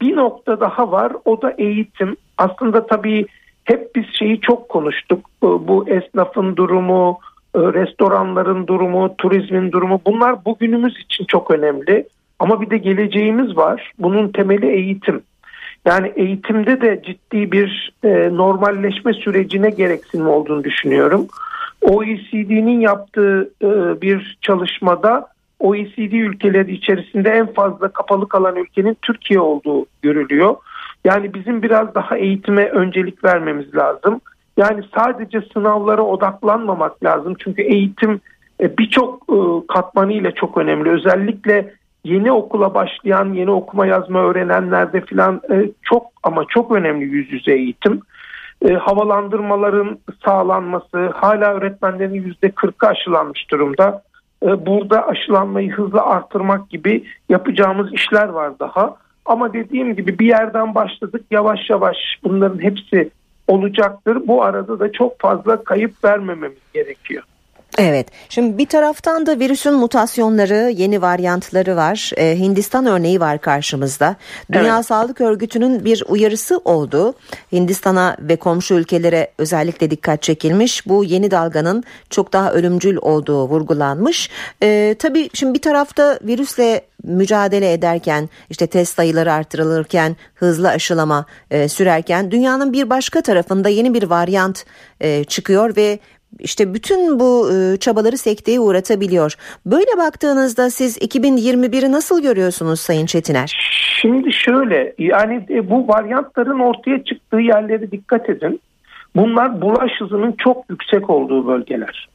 bir 0.00 0.16
nokta 0.16 0.60
daha 0.60 0.92
var 0.92 1.12
o 1.24 1.42
da 1.42 1.54
eğitim. 1.58 2.16
Aslında 2.38 2.86
tabii 2.86 3.26
hep 3.64 3.94
biz 3.96 4.04
şeyi 4.18 4.40
çok 4.40 4.68
konuştuk. 4.68 5.20
E, 5.42 5.46
bu 5.46 5.88
esnafın 5.88 6.56
durumu, 6.56 7.18
e, 7.54 7.58
restoranların 7.58 8.66
durumu, 8.66 9.16
turizmin 9.16 9.72
durumu 9.72 10.00
bunlar 10.06 10.44
bugünümüz 10.44 11.00
için 11.04 11.24
çok 11.24 11.50
önemli. 11.50 12.06
Ama 12.38 12.60
bir 12.60 12.70
de 12.70 12.78
geleceğimiz 12.78 13.56
var. 13.56 13.92
Bunun 13.98 14.28
temeli 14.28 14.66
eğitim. 14.66 15.22
Yani 15.84 16.12
eğitimde 16.16 16.80
de 16.80 17.02
ciddi 17.06 17.52
bir 17.52 17.92
e, 18.04 18.08
normalleşme 18.36 19.12
sürecine 19.12 19.70
gereksinim 19.70 20.28
olduğunu 20.28 20.64
düşünüyorum. 20.64 21.26
OECD'nin 21.82 22.80
yaptığı 22.80 23.50
e, 23.62 24.00
bir 24.02 24.38
çalışmada 24.40 25.28
OECD 25.60 26.12
ülkeleri 26.12 26.72
içerisinde 26.72 27.30
en 27.30 27.52
fazla 27.52 27.88
kapalı 27.88 28.28
kalan 28.28 28.56
ülkenin 28.56 28.96
Türkiye 29.02 29.40
olduğu 29.40 29.86
görülüyor. 30.02 30.56
Yani 31.04 31.34
bizim 31.34 31.62
biraz 31.62 31.94
daha 31.94 32.16
eğitime 32.16 32.68
öncelik 32.68 33.24
vermemiz 33.24 33.74
lazım. 33.74 34.20
Yani 34.56 34.82
sadece 34.94 35.40
sınavlara 35.52 36.02
odaklanmamak 36.02 37.04
lazım. 37.04 37.34
Çünkü 37.38 37.62
eğitim 37.62 38.20
e, 38.60 38.78
birçok 38.78 39.22
e, 39.28 39.66
katmanıyla 39.68 40.30
çok 40.30 40.58
önemli. 40.58 40.90
Özellikle 40.90 41.74
yeni 42.04 42.32
okula 42.32 42.74
başlayan, 42.74 43.32
yeni 43.32 43.50
okuma 43.50 43.86
yazma 43.86 44.20
öğrenenlerde 44.20 45.00
filan 45.00 45.40
e, 45.50 45.70
çok 45.82 46.06
ama 46.22 46.44
çok 46.48 46.72
önemli 46.72 47.04
yüz 47.04 47.32
yüze 47.32 47.52
eğitim. 47.52 48.00
Havalandırmaların 48.78 49.98
sağlanması, 50.24 51.06
hala 51.14 51.54
öğretmenlerin 51.54 52.14
yüzde 52.14 52.50
kırkı 52.50 52.86
aşılanmış 52.86 53.50
durumda. 53.50 54.02
Burada 54.42 55.06
aşılanmayı 55.08 55.72
hızla 55.72 56.06
artırmak 56.06 56.70
gibi 56.70 57.04
yapacağımız 57.28 57.92
işler 57.92 58.28
var 58.28 58.58
daha. 58.58 58.96
Ama 59.26 59.52
dediğim 59.52 59.96
gibi 59.96 60.18
bir 60.18 60.26
yerden 60.26 60.74
başladık 60.74 61.24
yavaş 61.30 61.70
yavaş 61.70 61.96
bunların 62.24 62.62
hepsi 62.62 63.10
olacaktır. 63.48 64.18
Bu 64.26 64.42
arada 64.42 64.80
da 64.80 64.92
çok 64.92 65.20
fazla 65.20 65.64
kayıp 65.64 66.04
vermememiz 66.04 66.72
gerekiyor. 66.74 67.22
Evet. 67.78 68.06
Şimdi 68.28 68.58
bir 68.58 68.66
taraftan 68.66 69.26
da 69.26 69.38
virüsün 69.38 69.74
mutasyonları, 69.74 70.70
yeni 70.70 71.02
varyantları 71.02 71.76
var. 71.76 72.10
Ee, 72.16 72.38
Hindistan 72.38 72.86
örneği 72.86 73.20
var 73.20 73.40
karşımızda. 73.40 74.16
Dünya 74.52 74.74
evet. 74.76 74.86
Sağlık 74.86 75.20
Örgütü'nün 75.20 75.84
bir 75.84 76.02
uyarısı 76.08 76.58
oldu. 76.58 77.14
Hindistan'a 77.52 78.16
ve 78.20 78.36
komşu 78.36 78.74
ülkelere 78.74 79.32
özellikle 79.38 79.90
dikkat 79.90 80.22
çekilmiş. 80.22 80.86
Bu 80.86 81.04
yeni 81.04 81.30
dalganın 81.30 81.84
çok 82.10 82.32
daha 82.32 82.52
ölümcül 82.52 82.96
olduğu 82.96 83.48
vurgulanmış. 83.48 84.30
Ee, 84.62 84.96
tabii 84.98 85.30
şimdi 85.34 85.54
bir 85.54 85.62
tarafta 85.62 86.18
virüsle 86.22 86.82
mücadele 87.04 87.72
ederken 87.72 88.28
işte 88.50 88.66
test 88.66 88.96
sayıları 88.96 89.32
artırılırken 89.32 90.16
hızlı 90.34 90.68
aşılama 90.68 91.26
e, 91.50 91.68
sürerken 91.68 92.30
dünyanın 92.30 92.72
bir 92.72 92.90
başka 92.90 93.20
tarafında 93.20 93.68
yeni 93.68 93.94
bir 93.94 94.02
varyant 94.02 94.64
e, 95.00 95.24
çıkıyor 95.24 95.76
ve 95.76 95.98
işte 96.38 96.74
bütün 96.74 97.20
bu 97.20 97.50
e, 97.52 97.76
çabaları 97.76 98.18
sekteye 98.18 98.60
uğratabiliyor. 98.60 99.34
Böyle 99.66 99.98
baktığınızda 99.98 100.70
siz 100.70 100.98
2021'i 100.98 101.92
nasıl 101.92 102.22
görüyorsunuz 102.22 102.80
Sayın 102.80 103.06
Çetiner? 103.06 103.56
Şimdi 104.00 104.32
şöyle 104.32 104.94
yani 104.98 105.46
e, 105.50 105.70
bu 105.70 105.88
varyantların 105.88 106.58
ortaya 106.58 107.04
çıktığı 107.04 107.40
yerlere 107.40 107.90
dikkat 107.90 108.30
edin. 108.30 108.60
Bunlar 109.16 109.60
bulaş 109.60 109.90
hızının 109.98 110.34
çok 110.38 110.64
yüksek 110.70 111.10
olduğu 111.10 111.46
bölgeler. 111.46 112.08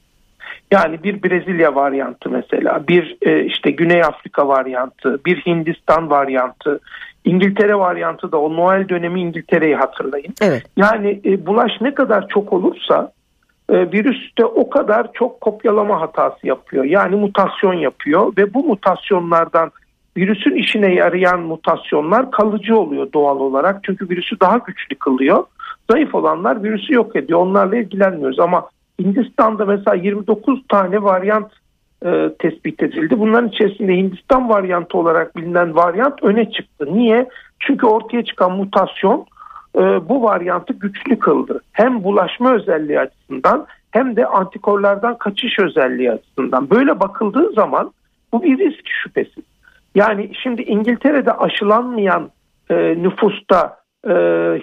Yani 0.72 1.04
bir 1.04 1.24
Brezilya 1.24 1.76
varyantı 1.76 2.30
mesela, 2.30 2.88
bir 2.88 3.18
e, 3.22 3.46
işte 3.46 3.72
Güney 3.72 4.02
Afrika 4.02 4.48
varyantı, 4.48 5.20
bir 5.26 5.38
Hindistan 5.38 6.10
varyantı, 6.10 6.80
İngiltere 7.26 7.76
varyantı 7.76 8.32
da 8.32 8.42
o 8.42 8.56
Noel 8.56 8.90
dönemi 8.90 9.22
İngiltere'yi 9.22 9.76
hatırlayın. 9.76 10.34
Evet. 10.42 10.64
Yani 10.78 11.22
bulaş 11.46 11.72
ne 11.82 11.94
kadar 11.94 12.28
çok 12.28 12.54
olursa 12.54 13.12
e, 13.70 13.92
virüs 13.92 14.38
de 14.38 14.46
o 14.46 14.70
kadar 14.70 15.14
çok 15.14 15.42
kopyalama 15.42 16.02
hatası 16.02 16.48
yapıyor. 16.48 16.84
Yani 16.84 17.16
mutasyon 17.16 17.74
yapıyor 17.74 18.34
ve 18.38 18.54
bu 18.54 18.64
mutasyonlardan 18.64 19.72
virüsün 20.18 20.56
işine 20.56 20.94
yarayan 20.94 21.40
mutasyonlar 21.40 22.32
kalıcı 22.32 22.78
oluyor 22.78 23.14
doğal 23.14 23.40
olarak. 23.40 23.84
Çünkü 23.84 24.10
virüsü 24.10 24.40
daha 24.40 24.58
güçlü 24.58 24.96
kılıyor. 24.96 25.44
Zayıf 25.92 26.16
olanlar 26.16 26.64
virüsü 26.64 26.94
yok 26.94 27.16
ediyor. 27.16 27.40
Onlarla 27.40 27.76
ilgilenmiyoruz 27.76 28.40
ama 28.40 28.70
Hindistan'da 29.00 29.66
mesela 29.66 29.96
29 29.96 30.68
tane 30.70 31.04
varyant 31.04 31.52
e, 32.06 32.30
tespit 32.40 32.84
edildi. 32.84 33.20
Bunların 33.20 33.50
içerisinde 33.50 33.96
Hindistan 33.96 34.50
varyantı 34.50 34.98
olarak 34.98 35.36
bilinen 35.36 35.76
varyant 35.76 36.24
öne 36.24 36.52
çıktı. 36.52 36.88
Niye? 36.94 37.30
Çünkü 37.60 37.86
ortaya 37.86 38.24
çıkan 38.26 38.52
mutasyon 38.52 39.26
e, 39.76 40.10
bu 40.10 40.24
varyantı 40.24 40.74
güçlü 40.74 41.20
kıldı. 41.20 41.62
Hem 41.72 42.04
bulaşma 42.04 42.54
özelliği 42.54 43.00
açısından 43.00 43.68
hem 43.92 44.16
de 44.16 44.26
antikorlardan 44.26 45.18
kaçış 45.18 45.60
özelliği 45.60 46.12
açısından. 46.12 46.70
Böyle 46.70 47.00
bakıldığı 47.00 47.54
zaman 47.54 47.92
bu 48.34 48.44
bir 48.44 48.58
risk 48.58 48.88
şüphesiz. 48.88 49.44
Yani 49.96 50.32
şimdi 50.44 50.62
İngiltere'de 50.62 51.34
aşılanmayan 51.34 52.30
e, 52.70 52.76
nüfusta 52.76 53.80
e, 54.08 54.12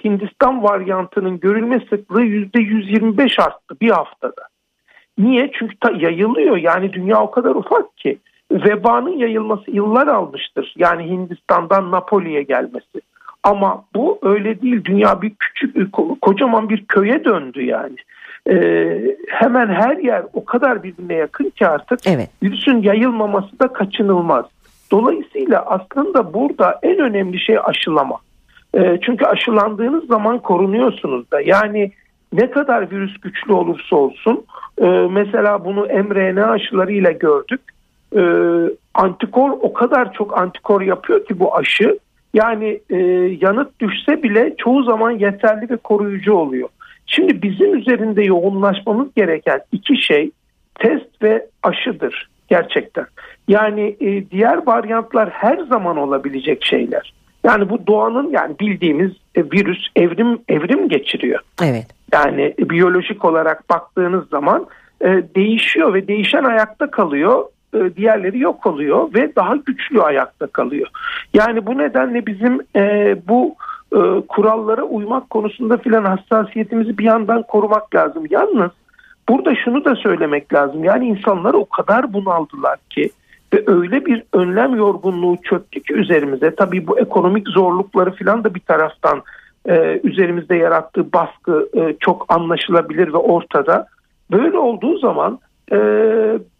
Hindistan 0.04 0.62
varyantının 0.62 1.40
görülme 1.40 1.80
sıklığı 1.90 2.24
%125 2.24 3.42
arttı 3.42 3.80
bir 3.80 3.90
haftada. 3.90 4.42
Niye? 5.18 5.50
Çünkü 5.58 5.76
ta 5.76 5.90
yayılıyor. 5.90 6.56
Yani 6.56 6.92
dünya 6.92 7.22
o 7.22 7.30
kadar 7.30 7.54
ufak 7.54 7.96
ki. 7.96 8.18
Vebanın 8.52 9.16
yayılması 9.18 9.70
yıllar 9.70 10.06
almıştır. 10.06 10.74
Yani 10.76 11.04
Hindistan'dan 11.04 11.90
Napoli'ye 11.90 12.42
gelmesi. 12.42 13.00
Ama 13.46 13.84
bu 13.94 14.18
öyle 14.22 14.62
değil. 14.62 14.84
Dünya 14.84 15.22
bir 15.22 15.32
küçük, 15.38 15.92
kocaman 16.20 16.68
bir 16.68 16.84
köye 16.84 17.24
döndü 17.24 17.64
yani. 17.64 17.96
Ee, 18.50 19.16
hemen 19.28 19.68
her 19.68 19.96
yer 19.96 20.22
o 20.32 20.44
kadar 20.44 20.82
birbirine 20.82 21.14
yakın 21.14 21.50
ki 21.50 21.66
artık 21.66 21.98
evet. 22.06 22.30
virüsün 22.42 22.82
yayılmaması 22.82 23.58
da 23.58 23.72
kaçınılmaz. 23.72 24.44
Dolayısıyla 24.92 25.62
aslında 25.66 26.34
burada 26.34 26.78
en 26.82 26.98
önemli 26.98 27.40
şey 27.40 27.58
aşılama. 27.64 28.16
E, 28.74 28.98
çünkü 29.02 29.24
aşılandığınız 29.24 30.06
zaman 30.06 30.38
korunuyorsunuz 30.38 31.30
da. 31.30 31.40
Yani 31.40 31.92
ne 32.32 32.50
kadar 32.50 32.90
virüs 32.90 33.20
güçlü 33.20 33.52
olursa 33.52 33.96
olsun 33.96 34.44
e, 34.78 34.86
mesela 35.10 35.64
bunu 35.64 35.80
mRNA 35.80 36.50
aşılarıyla 36.50 37.10
gördük. 37.10 37.60
E, 38.16 38.22
antikor 38.94 39.50
o 39.50 39.72
kadar 39.72 40.12
çok 40.12 40.38
antikor 40.38 40.80
yapıyor 40.80 41.26
ki 41.26 41.38
bu 41.40 41.56
aşı 41.56 41.98
yani 42.34 42.80
e, 42.90 42.96
yanıt 43.40 43.80
düşse 43.80 44.22
bile 44.22 44.54
çoğu 44.58 44.82
zaman 44.82 45.10
yeterli 45.10 45.70
ve 45.70 45.76
koruyucu 45.76 46.34
oluyor. 46.34 46.68
Şimdi 47.06 47.42
bizim 47.42 47.74
üzerinde 47.74 48.22
yoğunlaşmamız 48.22 49.08
gereken 49.16 49.60
iki 49.72 50.02
şey 50.02 50.30
test 50.78 51.22
ve 51.22 51.46
aşıdır 51.62 52.28
gerçekten. 52.48 53.06
Yani 53.48 53.96
e, 54.00 54.30
diğer 54.30 54.66
varyantlar 54.66 55.30
her 55.30 55.58
zaman 55.58 55.96
olabilecek 55.96 56.64
şeyler. 56.64 57.12
Yani 57.44 57.70
bu 57.70 57.86
doğanın 57.86 58.30
yani 58.30 58.58
bildiğimiz 58.60 59.12
e, 59.34 59.44
virüs 59.44 59.86
evrim 59.96 60.38
evrim 60.48 60.88
geçiriyor. 60.88 61.40
Evet. 61.62 61.86
Yani 62.12 62.54
e, 62.58 62.70
biyolojik 62.70 63.24
olarak 63.24 63.70
baktığınız 63.70 64.28
zaman 64.28 64.66
e, 65.00 65.06
değişiyor 65.36 65.94
ve 65.94 66.08
değişen 66.08 66.44
ayakta 66.44 66.90
kalıyor. 66.90 67.44
E, 67.76 67.96
diğerleri 67.96 68.38
yok 68.38 68.66
oluyor 68.66 69.14
ve 69.14 69.36
daha 69.36 69.56
güçlü 69.56 70.02
ayakta 70.02 70.46
kalıyor. 70.46 70.88
Yani 71.34 71.66
bu 71.66 71.78
nedenle 71.78 72.26
bizim 72.26 72.60
e, 72.76 73.16
bu 73.28 73.54
e, 73.92 74.00
kurallara 74.28 74.82
uymak 74.82 75.30
konusunda 75.30 75.76
filan 75.76 76.04
hassasiyetimizi 76.04 76.98
bir 76.98 77.04
yandan 77.04 77.42
korumak 77.42 77.94
lazım. 77.94 78.24
Yalnız 78.30 78.70
burada 79.28 79.54
şunu 79.54 79.84
da 79.84 79.94
söylemek 79.94 80.54
lazım. 80.54 80.84
Yani 80.84 81.06
insanlar 81.06 81.54
o 81.54 81.64
kadar 81.64 82.12
bunaldılar 82.12 82.78
ki 82.90 83.10
ve 83.52 83.62
öyle 83.66 84.06
bir 84.06 84.22
önlem 84.32 84.76
yorgunluğu 84.76 85.36
çöktü 85.42 85.82
ki 85.82 85.94
üzerimize. 85.94 86.54
Tabii 86.54 86.86
bu 86.86 86.98
ekonomik 86.98 87.48
zorlukları 87.48 88.12
filan 88.12 88.44
da 88.44 88.54
bir 88.54 88.60
taraftan 88.60 89.22
üzerimizde 90.04 90.56
yarattığı 90.56 91.12
baskı 91.12 91.68
çok 92.00 92.26
anlaşılabilir 92.28 93.12
ve 93.12 93.16
ortada. 93.16 93.86
Böyle 94.30 94.58
olduğu 94.58 94.98
zaman 94.98 95.38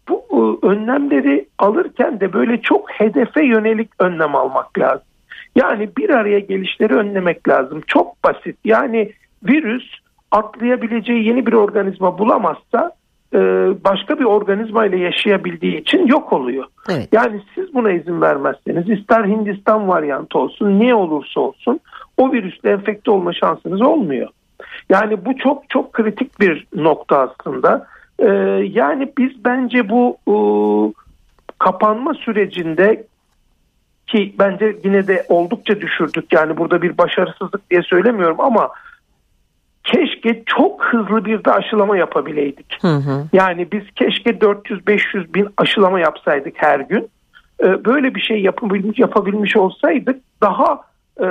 bu 0.09 0.25
e, 0.31 0.67
önlemleri 0.67 1.47
alırken 1.57 2.19
de 2.19 2.33
böyle 2.33 2.61
çok 2.61 2.91
hedefe 2.91 3.45
yönelik 3.45 3.89
önlem 3.99 4.35
almak 4.35 4.79
lazım. 4.79 5.07
Yani 5.55 5.89
bir 5.97 6.09
araya 6.09 6.39
gelişleri 6.39 6.93
önlemek 6.93 7.49
lazım. 7.49 7.81
Çok 7.87 8.23
basit. 8.23 8.57
Yani 8.65 9.11
virüs 9.43 9.83
atlayabileceği 10.31 11.27
yeni 11.27 11.45
bir 11.45 11.53
organizma 11.53 12.17
bulamazsa 12.17 12.91
e, 13.33 13.39
başka 13.83 14.19
bir 14.19 14.23
organizma 14.23 14.85
ile 14.85 14.97
yaşayabildiği 14.97 15.81
için 15.81 16.07
yok 16.07 16.33
oluyor. 16.33 16.65
Evet. 16.89 17.09
Yani 17.11 17.41
siz 17.55 17.73
buna 17.73 17.91
izin 17.91 18.21
vermezseniz 18.21 18.89
ister 18.89 19.25
Hindistan 19.25 19.87
varyantı 19.87 20.37
olsun 20.39 20.79
ne 20.79 20.95
olursa 20.95 21.39
olsun 21.41 21.79
o 22.17 22.31
virüsle 22.31 22.69
enfekte 22.71 23.11
olma 23.11 23.33
şansınız 23.33 23.81
olmuyor. 23.81 24.29
Yani 24.89 25.25
bu 25.25 25.37
çok 25.37 25.69
çok 25.69 25.93
kritik 25.93 26.39
bir 26.39 26.67
nokta 26.75 27.19
aslında. 27.19 27.87
Ee, 28.19 28.27
yani 28.71 29.11
biz 29.17 29.45
bence 29.45 29.89
bu 29.89 30.17
e, 30.27 30.35
kapanma 31.59 32.13
sürecinde 32.13 33.07
ki 34.07 34.35
bence 34.39 34.75
yine 34.83 35.07
de 35.07 35.25
oldukça 35.29 35.81
düşürdük 35.81 36.33
yani 36.33 36.57
burada 36.57 36.81
bir 36.81 36.97
başarısızlık 36.97 37.69
diye 37.69 37.81
söylemiyorum 37.81 38.39
ama 38.39 38.69
keşke 39.83 40.43
çok 40.45 40.85
hızlı 40.85 41.25
bir 41.25 41.45
de 41.45 41.51
aşılama 41.51 41.97
yapabileydik. 41.97 42.77
Hı 42.81 42.87
hı. 42.87 43.27
Yani 43.33 43.67
biz 43.71 43.83
keşke 43.95 44.29
400-500 44.29 45.33
bin 45.33 45.47
aşılama 45.57 45.99
yapsaydık 45.99 46.53
her 46.57 46.79
gün. 46.79 47.09
Ee, 47.63 47.85
böyle 47.85 48.15
bir 48.15 48.21
şey 48.21 48.41
yapabilmiş, 48.41 48.99
yapabilmiş 48.99 49.57
olsaydık 49.57 50.21
daha 50.41 50.81
e, 51.19 51.27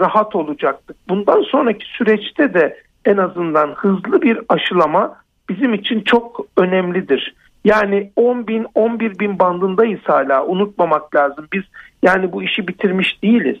rahat 0.00 0.36
olacaktık. 0.36 0.96
Bundan 1.08 1.42
sonraki 1.42 1.86
süreçte 1.86 2.54
de 2.54 2.76
en 3.04 3.16
azından 3.16 3.68
hızlı 3.68 4.22
bir 4.22 4.38
aşılama 4.48 5.16
bizim 5.48 5.74
için 5.74 6.00
çok 6.00 6.40
önemlidir. 6.56 7.34
Yani 7.64 8.10
10 8.16 8.46
bin 8.46 8.66
11 8.74 9.18
bin 9.18 9.38
bandındayız 9.38 10.00
hala 10.04 10.46
unutmamak 10.46 11.14
lazım. 11.14 11.48
Biz 11.52 11.62
yani 12.02 12.32
bu 12.32 12.42
işi 12.42 12.68
bitirmiş 12.68 13.22
değiliz. 13.22 13.58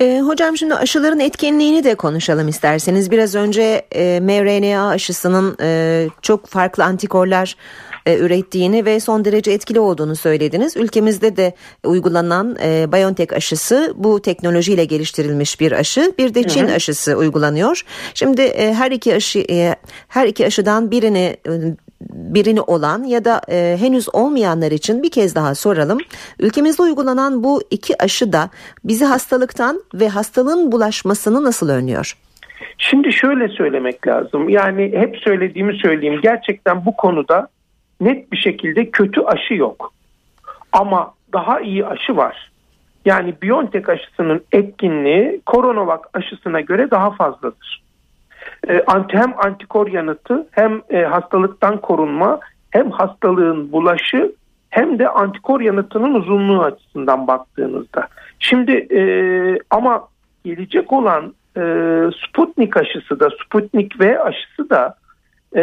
E, 0.00 0.20
hocam 0.20 0.56
şimdi 0.56 0.74
aşıların 0.74 1.20
etkinliğini 1.20 1.84
de 1.84 1.94
konuşalım 1.94 2.48
isterseniz. 2.48 3.10
Biraz 3.10 3.34
önce 3.34 3.86
e, 3.92 4.20
mRNA 4.20 4.88
aşısının 4.88 5.56
e, 5.62 6.08
çok 6.22 6.46
farklı 6.46 6.84
antikorlar 6.84 7.56
e, 8.06 8.18
ürettiğini 8.18 8.84
ve 8.84 9.00
son 9.00 9.24
derece 9.24 9.50
etkili 9.50 9.80
olduğunu 9.80 10.16
söylediniz. 10.16 10.76
Ülkemizde 10.76 11.36
de 11.36 11.52
uygulanan 11.84 12.56
e, 12.64 12.92
BioNTech 12.92 13.32
aşısı 13.32 13.94
bu 13.96 14.22
teknolojiyle 14.22 14.84
geliştirilmiş 14.84 15.60
bir 15.60 15.72
aşı. 15.72 16.12
Bir 16.18 16.34
de 16.34 16.42
Çin 16.42 16.68
aşısı 16.68 17.16
uygulanıyor. 17.16 17.82
Şimdi 18.14 18.42
e, 18.42 18.74
her 18.74 18.90
iki 18.90 19.14
aşı 19.14 19.38
e, 19.50 19.74
her 20.08 20.26
iki 20.26 20.46
aşıdan 20.46 20.90
birini 20.90 21.36
e, 21.46 21.50
birini 22.10 22.60
olan 22.60 23.04
ya 23.04 23.24
da 23.24 23.40
e, 23.50 23.76
henüz 23.80 24.14
olmayanlar 24.14 24.70
için 24.70 25.02
bir 25.02 25.10
kez 25.10 25.34
daha 25.34 25.54
soralım. 25.54 25.98
Ülkemizde 26.40 26.82
uygulanan 26.82 27.44
bu 27.44 27.62
iki 27.70 28.02
aşı 28.02 28.32
da 28.32 28.50
bizi 28.84 29.04
hastalıktan 29.04 29.82
ve 29.94 30.08
hastalığın 30.08 30.72
bulaşmasını 30.72 31.44
nasıl 31.44 31.68
önlüyor? 31.68 32.16
Şimdi 32.78 33.12
şöyle 33.12 33.48
söylemek 33.48 34.06
lazım. 34.06 34.48
Yani 34.48 34.92
hep 34.96 35.16
söylediğimi 35.16 35.74
söyleyeyim. 35.76 36.20
Gerçekten 36.22 36.86
bu 36.86 36.96
konuda 36.96 37.48
net 38.00 38.32
bir 38.32 38.36
şekilde 38.36 38.90
kötü 38.90 39.20
aşı 39.20 39.54
yok. 39.54 39.92
Ama 40.72 41.14
daha 41.32 41.60
iyi 41.60 41.86
aşı 41.86 42.16
var. 42.16 42.50
Yani 43.04 43.34
BioNTech 43.42 43.88
aşısının 43.88 44.44
etkinliği 44.52 45.40
Coronavac 45.46 46.00
aşısına 46.12 46.60
göre 46.60 46.90
daha 46.90 47.10
fazladır. 47.10 47.82
Ee, 48.68 48.82
hem 49.08 49.34
antikor 49.38 49.86
yanıtı 49.86 50.46
hem 50.50 50.82
e, 50.90 51.02
hastalıktan 51.02 51.80
korunma 51.80 52.40
hem 52.70 52.90
hastalığın 52.90 53.72
bulaşı 53.72 54.32
hem 54.70 54.98
de 54.98 55.08
antikor 55.08 55.60
yanıtının 55.60 56.14
uzunluğu 56.14 56.62
açısından 56.62 57.26
baktığınızda. 57.26 58.08
Şimdi 58.38 58.72
e, 58.72 59.00
ama 59.70 60.08
gelecek 60.44 60.92
olan 60.92 61.34
e, 61.56 61.62
Sputnik 62.26 62.76
aşısı 62.76 63.20
da 63.20 63.28
Sputnik 63.44 64.00
V 64.00 64.20
aşısı 64.20 64.70
da 64.70 64.94
e, 65.56 65.62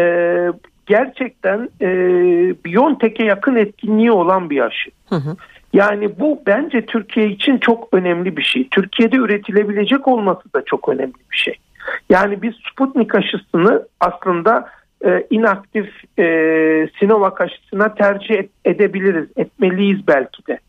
gerçekten 0.85 1.69
e, 1.81 1.87
Biontech'e 2.65 3.25
yakın 3.25 3.55
etkinliği 3.55 4.11
olan 4.11 4.49
bir 4.49 4.59
aşı. 4.59 4.89
Hı 5.09 5.15
hı. 5.15 5.35
Yani 5.73 6.19
bu 6.19 6.41
bence 6.45 6.85
Türkiye 6.85 7.27
için 7.27 7.57
çok 7.57 7.87
önemli 7.91 8.37
bir 8.37 8.43
şey. 8.43 8.67
Türkiye'de 8.69 9.15
üretilebilecek 9.15 10.07
olması 10.07 10.53
da 10.53 10.65
çok 10.65 10.89
önemli 10.89 11.13
bir 11.31 11.37
şey. 11.37 11.55
Yani 12.09 12.41
biz 12.41 12.53
Sputnik 12.71 13.15
aşısını 13.15 13.87
aslında 13.99 14.69
e, 15.05 15.27
inaktif 15.29 15.89
e, 16.19 16.25
Sinovac 16.99 17.41
aşısına 17.41 17.93
tercih 17.93 18.35
et, 18.35 18.49
edebiliriz, 18.65 19.27
etmeliyiz 19.35 20.07
belki 20.07 20.47
de. 20.47 20.59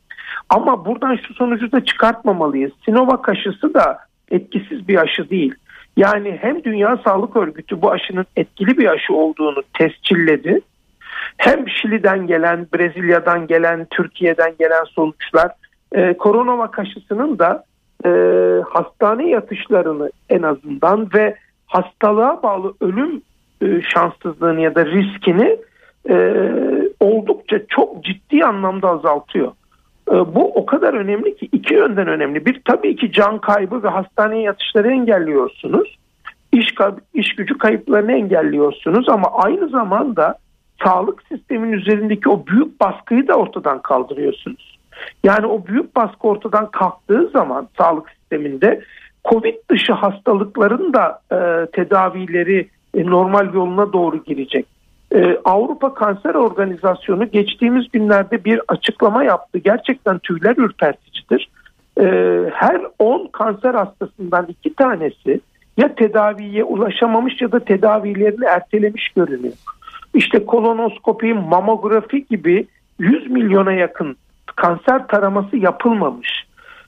Ama 0.48 0.87
buradan 0.87 1.16
şu 1.16 1.35
sonucu 1.35 1.72
da 1.72 1.85
çıkartmamalıyız. 1.85 2.72
Sinovac 2.85 3.29
aşısı 3.29 3.74
da 3.74 3.98
etkisiz 4.31 4.88
bir 4.88 5.03
aşı 5.03 5.31
değil. 5.31 5.55
Yani 5.96 6.38
hem 6.40 6.64
Dünya 6.64 6.98
Sağlık 7.04 7.37
Örgütü 7.37 7.83
bu 7.83 7.90
aşının 7.90 8.26
etkili 8.37 8.78
bir 8.78 8.87
aşı 8.87 9.14
olduğunu 9.14 9.62
tescilledi. 9.78 10.61
Hem 11.37 11.68
Şili'den 11.68 12.26
gelen, 12.26 12.66
Brezilya'dan 12.74 13.46
gelen, 13.46 13.87
Türkiye'den 13.90 14.54
gelen 14.59 14.85
sonuçlar 14.85 15.50
e, 15.92 16.16
koronavak 16.16 16.78
aşısının 16.78 17.38
da 17.38 17.64
e, 18.04 18.11
hastane 18.70 19.28
yatışlarını 19.28 20.11
en 20.28 20.42
azından 20.42 21.09
ve 21.14 21.37
hastalığa 21.66 22.42
bağlı 22.42 22.74
ölüm 22.80 23.22
e, 23.62 23.83
şanssızlığını 23.83 24.61
ya 24.61 24.74
da 24.74 24.87
riskini 24.87 25.59
e, 26.09 26.16
oldukça 27.00 27.66
çok 27.68 28.04
ciddi 28.04 28.44
anlamda 28.44 28.88
azaltıyor. 28.88 29.52
E, 30.11 30.35
bu 30.35 30.55
o 30.55 30.67
kadar 30.67 30.95
önemli 30.95 31.37
ki 31.37 31.49
iki 31.53 31.75
yönden 31.75 32.09
önemli. 32.09 32.47
Bir 32.47 32.61
tabii 32.64 32.97
ki 32.97 33.12
can 33.12 33.38
kaybı 33.38 33.83
ve 33.83 33.88
hastaneye 33.88 34.43
yatışları 34.43 34.90
engelliyorsunuz. 34.90 35.97
İş, 36.53 36.75
iş 37.14 37.35
gücü 37.37 37.59
kayıplarını 37.59 38.12
engelliyorsunuz 38.12 39.09
ama 39.09 39.29
aynı 39.33 39.69
zamanda 39.69 40.38
sağlık 40.85 41.23
sistemin 41.29 41.73
üzerindeki 41.73 42.29
o 42.29 42.47
büyük 42.47 42.81
baskıyı 42.81 43.29
da 43.29 43.35
ortadan 43.35 43.83
kaldırıyorsunuz. 43.83 44.79
Yani 45.25 45.47
o 45.47 45.67
büyük 45.67 45.97
baskı 45.97 46.29
ortadan 46.29 46.71
kalktığı 46.71 47.29
zaman 47.33 47.69
sağlık 47.79 48.11
sisteminde 48.11 48.81
Covid 49.31 49.55
dışı 49.71 49.93
hastalıkların 49.93 50.93
da 50.93 51.21
e, 51.33 51.67
tedavileri 51.71 52.69
e, 52.95 53.07
normal 53.07 53.55
yoluna 53.55 53.93
doğru 53.93 54.25
girecek. 54.25 54.67
E, 55.14 55.38
Avrupa 55.44 55.94
Kanser 55.94 56.35
Organizasyonu 56.35 57.31
geçtiğimiz 57.31 57.85
günlerde 57.92 58.44
bir 58.44 58.61
açıklama 58.68 59.24
yaptı. 59.24 59.59
Gerçekten 59.59 60.18
tüyler 60.18 60.57
ürperticidir. 60.57 61.48
E, 62.00 62.05
her 62.53 62.81
10 62.98 63.27
kanser 63.27 63.74
hastasından 63.74 64.46
iki 64.48 64.74
tanesi 64.74 65.40
ya 65.77 65.94
tedaviye 65.94 66.64
ulaşamamış 66.64 67.40
ya 67.40 67.53
da 67.53 67.61
tedavilerini 67.61 68.44
ertelemiş 68.44 69.09
görünüyor. 69.09 69.55
İşte 70.14 70.46
kolonoskopi, 70.46 71.35
mamografi 71.35 72.27
gibi 72.27 72.66
100 72.98 73.31
milyona 73.31 73.72
yakın 73.72 74.16
kanser 74.57 75.07
taraması 75.07 75.57
yapılmamış. 75.57 76.44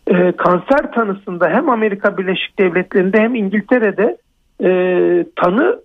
e, 0.06 0.32
kanser 0.32 0.92
tanısında 0.92 1.48
hem 1.48 1.70
Amerika 1.70 2.18
Birleşik 2.18 2.58
Devletleri'nde 2.58 3.20
hem 3.20 3.34
İngiltere'de 3.34 4.16
e, 4.62 4.70
tanı 5.36 5.80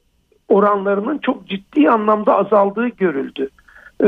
oranlarının 0.52 1.18
çok 1.18 1.48
ciddi 1.48 1.90
anlamda 1.90 2.38
azaldığı 2.38 2.88
görüldü. 2.88 3.50
Ee, 4.04 4.08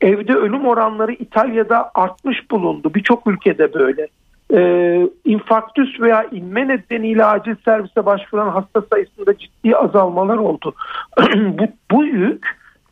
evde 0.00 0.34
ölüm 0.34 0.66
oranları 0.66 1.12
İtalya'da 1.12 1.90
artmış 1.94 2.50
bulundu. 2.50 2.94
Birçok 2.94 3.26
ülkede 3.26 3.74
böyle. 3.74 4.08
Ee, 4.54 5.08
infarktüs 5.24 6.00
veya 6.00 6.24
inme 6.32 6.68
nedeniyle 6.68 7.24
acil 7.24 7.54
servise 7.64 8.06
başvuran 8.06 8.48
hasta 8.48 8.82
sayısında 8.92 9.38
ciddi 9.38 9.76
azalmalar 9.76 10.36
oldu. 10.36 10.74
bu, 11.36 11.66
bu 11.90 12.04
yük 12.04 12.46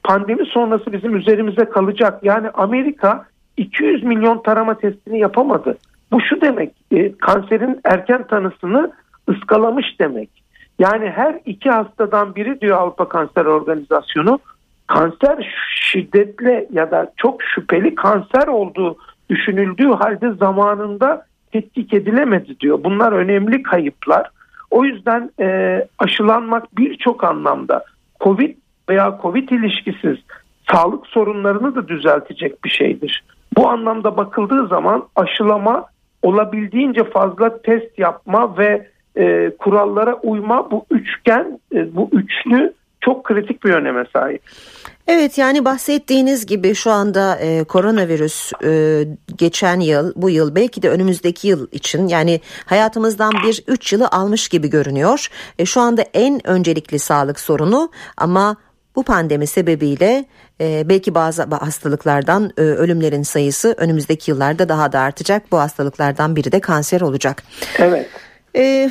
pandemi 0.05 0.47
sonrası 0.47 0.93
bizim 0.93 1.17
üzerimize 1.17 1.65
kalacak. 1.65 2.25
Yani 2.25 2.51
Amerika 2.51 3.25
200 3.57 4.03
milyon 4.03 4.43
tarama 4.43 4.79
testini 4.79 5.19
yapamadı. 5.19 5.79
Bu 6.13 6.21
şu 6.21 6.41
demek 6.41 6.73
e, 6.91 7.13
kanserin 7.13 7.81
erken 7.85 8.27
tanısını 8.27 8.93
ıskalamış 9.29 9.87
demek. 10.01 10.42
Yani 10.79 11.11
her 11.11 11.41
iki 11.45 11.71
hastadan 11.71 12.35
biri 12.35 12.61
diyor 12.61 12.79
Avrupa 12.79 13.09
Kanser 13.09 13.45
Organizasyonu 13.45 14.39
kanser 14.87 15.55
şiddetle 15.81 16.69
ya 16.73 16.91
da 16.91 17.13
çok 17.17 17.43
şüpheli 17.43 17.95
kanser 17.95 18.47
olduğu 18.47 18.97
düşünüldüğü 19.31 19.89
halde 19.89 20.31
zamanında 20.31 21.27
tetkik 21.53 21.95
edilemedi 21.95 22.61
diyor. 22.61 22.85
Bunlar 22.85 23.13
önemli 23.13 23.63
kayıplar. 23.63 24.31
O 24.71 24.85
yüzden 24.85 25.31
e, 25.41 25.79
aşılanmak 25.99 26.77
birçok 26.79 27.25
anlamda 27.25 27.85
COVID 28.21 28.57
veya 28.89 29.19
COVID 29.23 29.49
ilişkisiz 29.49 30.17
sağlık 30.71 31.07
sorunlarını 31.07 31.75
da 31.75 31.89
düzeltecek 31.89 32.65
bir 32.65 32.71
şeydir. 32.71 33.25
Bu 33.57 33.69
anlamda 33.69 34.17
bakıldığı 34.17 34.67
zaman 34.67 35.07
aşılama 35.17 35.87
olabildiğince 36.23 37.05
fazla 37.05 37.63
test 37.63 37.99
yapma 37.99 38.59
ve 38.59 38.92
e, 39.17 39.51
kurallara 39.59 40.15
uyma 40.15 40.71
bu 40.71 40.87
üçgen 40.91 41.61
e, 41.75 41.97
bu 41.97 42.11
üçlü 42.13 42.73
çok 43.01 43.25
kritik 43.25 43.65
bir 43.65 43.71
öneme 43.71 44.05
sahip. 44.13 44.43
Evet 45.09 45.39
yani 45.39 45.65
bahsettiğiniz 45.65 46.47
gibi 46.47 46.75
şu 46.75 46.91
anda 46.91 47.37
e, 47.37 47.65
koronavirüs 47.65 48.53
e, 48.65 49.05
geçen 49.37 49.81
yıl 49.81 50.13
bu 50.17 50.31
yıl 50.31 50.55
belki 50.55 50.83
de 50.83 50.91
önümüzdeki 50.91 51.49
yıl 51.49 51.67
için 51.73 52.09
yani 52.09 52.41
hayatımızdan 52.67 53.33
bir 53.47 53.65
3 53.67 53.93
yılı 53.93 54.09
almış 54.09 54.49
gibi 54.49 54.71
görünüyor. 54.71 55.29
E, 55.59 55.65
şu 55.67 55.81
anda 55.81 56.03
en 56.15 56.47
öncelikli 56.47 56.99
sağlık 56.99 57.41
sorunu 57.41 57.91
ama 58.17 58.57
bu 58.97 59.03
pandemi 59.03 59.47
sebebiyle 59.47 60.25
e, 60.61 60.89
belki 60.89 61.15
bazı 61.15 61.43
hastalıklardan 61.43 62.51
e, 62.59 62.61
ölümlerin 62.61 63.23
sayısı 63.23 63.75
önümüzdeki 63.79 64.31
yıllarda 64.31 64.69
daha 64.69 64.93
da 64.93 65.01
artacak. 65.01 65.53
Bu 65.53 65.59
hastalıklardan 65.59 66.37
biri 66.37 66.53
de 66.53 66.61
kanser 66.61 67.01
olacak. 67.01 67.43
Evet. 67.79 68.09
E, 68.57 68.91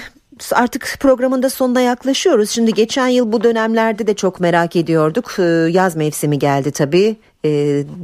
artık 0.51 0.97
programın 0.99 1.43
da 1.43 1.49
sonuna 1.49 1.81
yaklaşıyoruz. 1.81 2.49
Şimdi 2.49 2.73
geçen 2.73 3.07
yıl 3.07 3.31
bu 3.31 3.43
dönemlerde 3.43 4.07
de 4.07 4.13
çok 4.13 4.39
merak 4.39 4.75
ediyorduk. 4.75 5.31
Ee, 5.39 5.43
yaz 5.71 5.95
mevsimi 5.95 6.39
geldi 6.39 6.71
tabii. 6.71 7.15
Ee, 7.45 7.49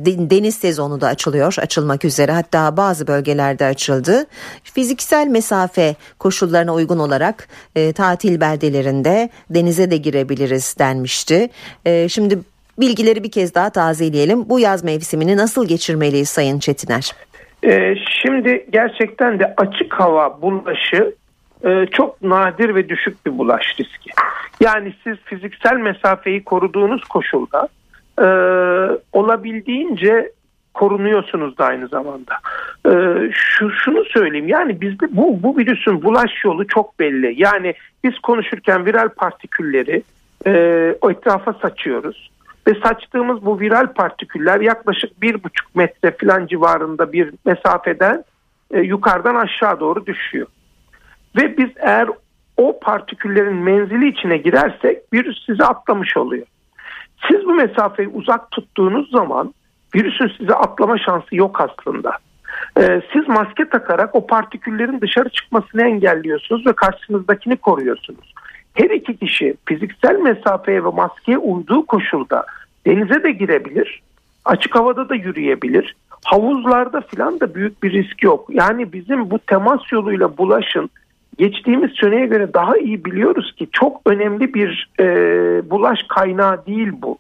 deniz 0.05 0.55
sezonu 0.55 1.01
da 1.01 1.07
açılıyor, 1.07 1.55
açılmak 1.61 2.05
üzere. 2.05 2.31
Hatta 2.31 2.77
bazı 2.77 3.07
bölgelerde 3.07 3.65
açıldı. 3.65 4.25
Fiziksel 4.63 5.27
mesafe 5.27 5.95
koşullarına 6.19 6.73
uygun 6.73 6.99
olarak 6.99 7.47
e, 7.75 7.93
tatil 7.93 8.41
beldelerinde 8.41 9.29
denize 9.49 9.91
de 9.91 9.97
girebiliriz 9.97 10.75
denmişti. 10.79 11.49
Ee, 11.85 12.09
şimdi 12.09 12.39
bilgileri 12.79 13.23
bir 13.23 13.31
kez 13.31 13.55
daha 13.55 13.69
tazeleyelim. 13.69 14.49
Bu 14.49 14.59
yaz 14.59 14.83
mevsimini 14.83 15.37
nasıl 15.37 15.67
geçirmeliyiz 15.67 16.29
Sayın 16.29 16.59
Çetiner? 16.59 17.11
Şimdi 18.21 18.67
gerçekten 18.71 19.39
de 19.39 19.53
açık 19.57 19.93
hava 19.93 20.41
bulaşı 20.41 21.13
e, 21.65 21.85
çok 21.85 22.21
nadir 22.21 22.75
ve 22.75 22.89
düşük 22.89 23.25
bir 23.25 23.37
bulaş 23.37 23.75
riski. 23.79 24.09
Yani 24.59 24.93
siz 25.03 25.17
fiziksel 25.17 25.77
mesafeyi 25.77 26.43
koruduğunuz 26.43 27.03
koşulda 27.03 27.67
e, 28.21 28.27
olabildiğince 29.13 30.31
korunuyorsunuz 30.77 31.57
da 31.57 31.65
aynı 31.65 31.87
zamanda. 31.87 32.33
Ee, 32.85 33.31
şu 33.33 33.71
şunu 33.71 34.05
söyleyeyim 34.05 34.47
yani 34.47 34.81
bizde 34.81 35.05
bu 35.11 35.43
bu 35.43 35.57
virüsün 35.57 36.03
bulaş 36.03 36.31
yolu 36.45 36.67
çok 36.67 36.99
belli. 36.99 37.33
Yani 37.37 37.73
biz 38.03 38.19
konuşurken 38.19 38.85
viral 38.85 39.09
partikülleri 39.09 40.03
e, 40.47 40.51
o 41.01 41.11
etrafa 41.11 41.53
saçıyoruz 41.53 42.31
ve 42.67 42.73
saçtığımız 42.83 43.45
bu 43.45 43.59
viral 43.59 43.87
partiküller 43.93 44.61
yaklaşık 44.61 45.21
bir 45.21 45.43
buçuk 45.43 45.75
metre 45.75 46.11
falan 46.11 46.47
civarında 46.47 47.11
bir 47.11 47.33
mesafeden 47.45 48.23
e, 48.71 48.79
yukarıdan 48.79 49.35
aşağı 49.35 49.79
doğru 49.79 50.05
düşüyor. 50.05 50.47
Ve 51.35 51.57
biz 51.57 51.69
eğer 51.77 52.09
o 52.57 52.79
partiküllerin 52.79 53.55
menzili 53.55 54.07
içine 54.07 54.37
girersek 54.37 55.13
virüs 55.13 55.45
sizi 55.45 55.63
atlamış 55.63 56.17
oluyor. 56.17 56.45
Siz 57.27 57.45
bu 57.45 57.55
mesafeyi 57.55 58.07
uzak 58.07 58.51
tuttuğunuz 58.51 59.11
zaman 59.11 59.53
virüsün 59.95 60.31
size 60.37 60.53
atlama 60.53 60.97
şansı 60.97 61.35
yok 61.35 61.61
aslında. 61.61 62.17
Ee, 62.79 63.01
siz 63.13 63.27
maske 63.27 63.69
takarak 63.69 64.15
o 64.15 64.27
partiküllerin 64.27 65.01
dışarı 65.01 65.29
çıkmasını 65.29 65.87
engelliyorsunuz 65.87 66.67
ve 66.67 66.73
karşınızdakini 66.73 67.57
koruyorsunuz. 67.57 68.33
Her 68.73 68.89
iki 68.89 69.17
kişi 69.17 69.55
fiziksel 69.65 70.19
mesafeye 70.19 70.83
ve 70.83 70.89
maskeye 70.89 71.37
uyduğu 71.37 71.85
koşulda 71.85 72.45
denize 72.85 73.23
de 73.23 73.31
girebilir, 73.31 74.01
açık 74.45 74.75
havada 74.75 75.09
da 75.09 75.15
yürüyebilir. 75.15 75.95
Havuzlarda 76.25 77.01
filan 77.01 77.39
da 77.39 77.55
büyük 77.55 77.83
bir 77.83 77.91
risk 77.91 78.23
yok. 78.23 78.47
Yani 78.49 78.93
bizim 78.93 79.29
bu 79.29 79.39
temas 79.39 79.91
yoluyla 79.91 80.37
bulaşın 80.37 80.89
geçtiğimiz 81.37 81.91
seneye 82.01 82.25
göre 82.25 82.53
daha 82.53 82.77
iyi 82.77 83.05
biliyoruz 83.05 83.55
ki 83.55 83.67
çok 83.71 84.01
önemli 84.05 84.53
bir 84.53 84.89
e, 84.99 85.05
bulaş 85.69 85.99
kaynağı 86.09 86.65
değil 86.65 86.91
bu. 87.01 87.17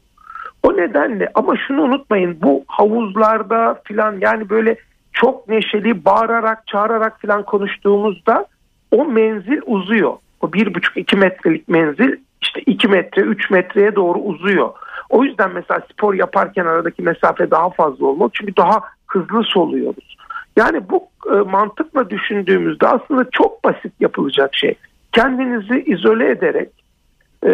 O 0.63 0.77
nedenle 0.77 1.31
ama 1.33 1.55
şunu 1.67 1.81
unutmayın 1.81 2.37
bu 2.41 2.63
havuzlarda 2.67 3.81
filan 3.83 4.15
yani 4.21 4.49
böyle 4.49 4.75
çok 5.13 5.49
neşeli 5.49 6.05
bağırarak 6.05 6.67
çağırarak 6.67 7.19
filan 7.21 7.43
konuştuğumuzda 7.43 8.45
o 8.91 9.05
menzil 9.05 9.61
uzuyor. 9.65 10.13
O 10.41 10.53
bir 10.53 10.75
buçuk 10.75 10.97
iki 10.97 11.17
metrelik 11.17 11.67
menzil 11.67 12.15
işte 12.41 12.61
iki 12.65 12.87
metre 12.87 13.21
üç 13.21 13.49
metreye 13.49 13.95
doğru 13.95 14.19
uzuyor. 14.19 14.69
O 15.09 15.23
yüzden 15.23 15.51
mesela 15.53 15.81
spor 15.93 16.13
yaparken 16.13 16.65
aradaki 16.65 17.01
mesafe 17.01 17.51
daha 17.51 17.69
fazla 17.69 18.05
olmalı 18.05 18.29
çünkü 18.33 18.55
daha 18.55 18.81
hızlı 19.07 19.43
soluyoruz. 19.43 20.16
Yani 20.57 20.89
bu 20.89 21.07
e, 21.31 21.35
mantıkla 21.35 22.09
düşündüğümüzde 22.09 22.87
aslında 22.87 23.25
çok 23.31 23.63
basit 23.63 23.93
yapılacak 23.99 24.55
şey. 24.55 24.75
Kendinizi 25.11 25.83
izole 25.85 26.29
ederek 26.31 26.69
e, 27.45 27.51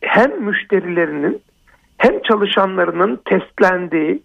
hem 0.00 0.42
müşterilerinin 0.42 1.42
hem 1.98 2.22
çalışanlarının 2.22 3.20
testlendiği 3.24 4.22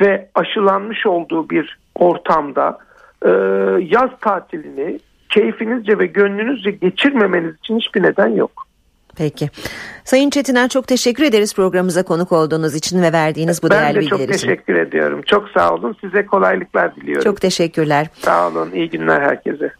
ve 0.00 0.28
aşılanmış 0.34 1.06
olduğu 1.06 1.50
bir 1.50 1.78
ortamda 1.94 2.78
e, 3.22 3.30
yaz 3.80 4.10
tatilini 4.20 4.98
keyfinizce 5.28 5.98
ve 5.98 6.06
gönlünüzce 6.06 6.70
geçirmemeniz 6.70 7.54
için 7.58 7.78
hiçbir 7.78 8.02
neden 8.02 8.28
yok. 8.28 8.66
Peki. 9.16 9.50
Sayın 10.04 10.30
Çetiner 10.30 10.68
çok 10.68 10.86
teşekkür 10.86 11.24
ederiz 11.24 11.54
programımıza 11.54 12.02
konuk 12.02 12.32
olduğunuz 12.32 12.74
için 12.74 13.02
ve 13.02 13.12
verdiğiniz 13.12 13.62
bu 13.62 13.70
ben 13.70 13.82
değerli 13.82 14.00
bilgiler 14.00 14.16
için. 14.16 14.28
Ben 14.28 14.28
de 14.28 14.32
çok 14.32 14.40
teşekkür 14.42 14.74
ediyorum. 14.74 15.22
Çok 15.22 15.48
sağ 15.48 15.74
olun. 15.74 15.96
Size 16.00 16.26
kolaylıklar 16.26 16.96
diliyorum. 16.96 17.24
Çok 17.24 17.40
teşekkürler. 17.40 18.06
Sağ 18.20 18.48
olun. 18.48 18.70
İyi 18.72 18.90
günler 18.90 19.20
herkese. 19.20 19.72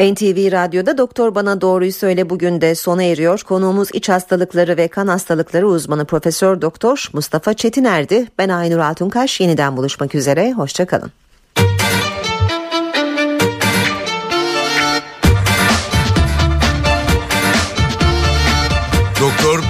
NTV 0.00 0.52
Radyo'da 0.52 0.98
Doktor 0.98 1.34
Bana 1.34 1.60
Doğruyu 1.60 1.92
Söyle 1.92 2.30
bugün 2.30 2.60
de 2.60 2.74
sona 2.74 3.02
eriyor. 3.02 3.40
Konuğumuz 3.40 3.88
iç 3.92 4.08
hastalıkları 4.08 4.76
ve 4.76 4.88
kan 4.88 5.06
hastalıkları 5.06 5.66
uzmanı 5.66 6.04
Profesör 6.04 6.62
Doktor 6.62 7.08
Mustafa 7.12 7.54
Çetiner'di. 7.54 8.26
Ben 8.38 8.48
Aynur 8.48 8.78
Altunkaş. 8.78 9.40
Yeniden 9.40 9.76
buluşmak 9.76 10.14
üzere. 10.14 10.52
Hoşçakalın. 10.52 11.12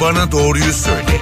Bana 0.00 0.32
Doğruyu 0.32 0.72
Söyle. 0.72 1.20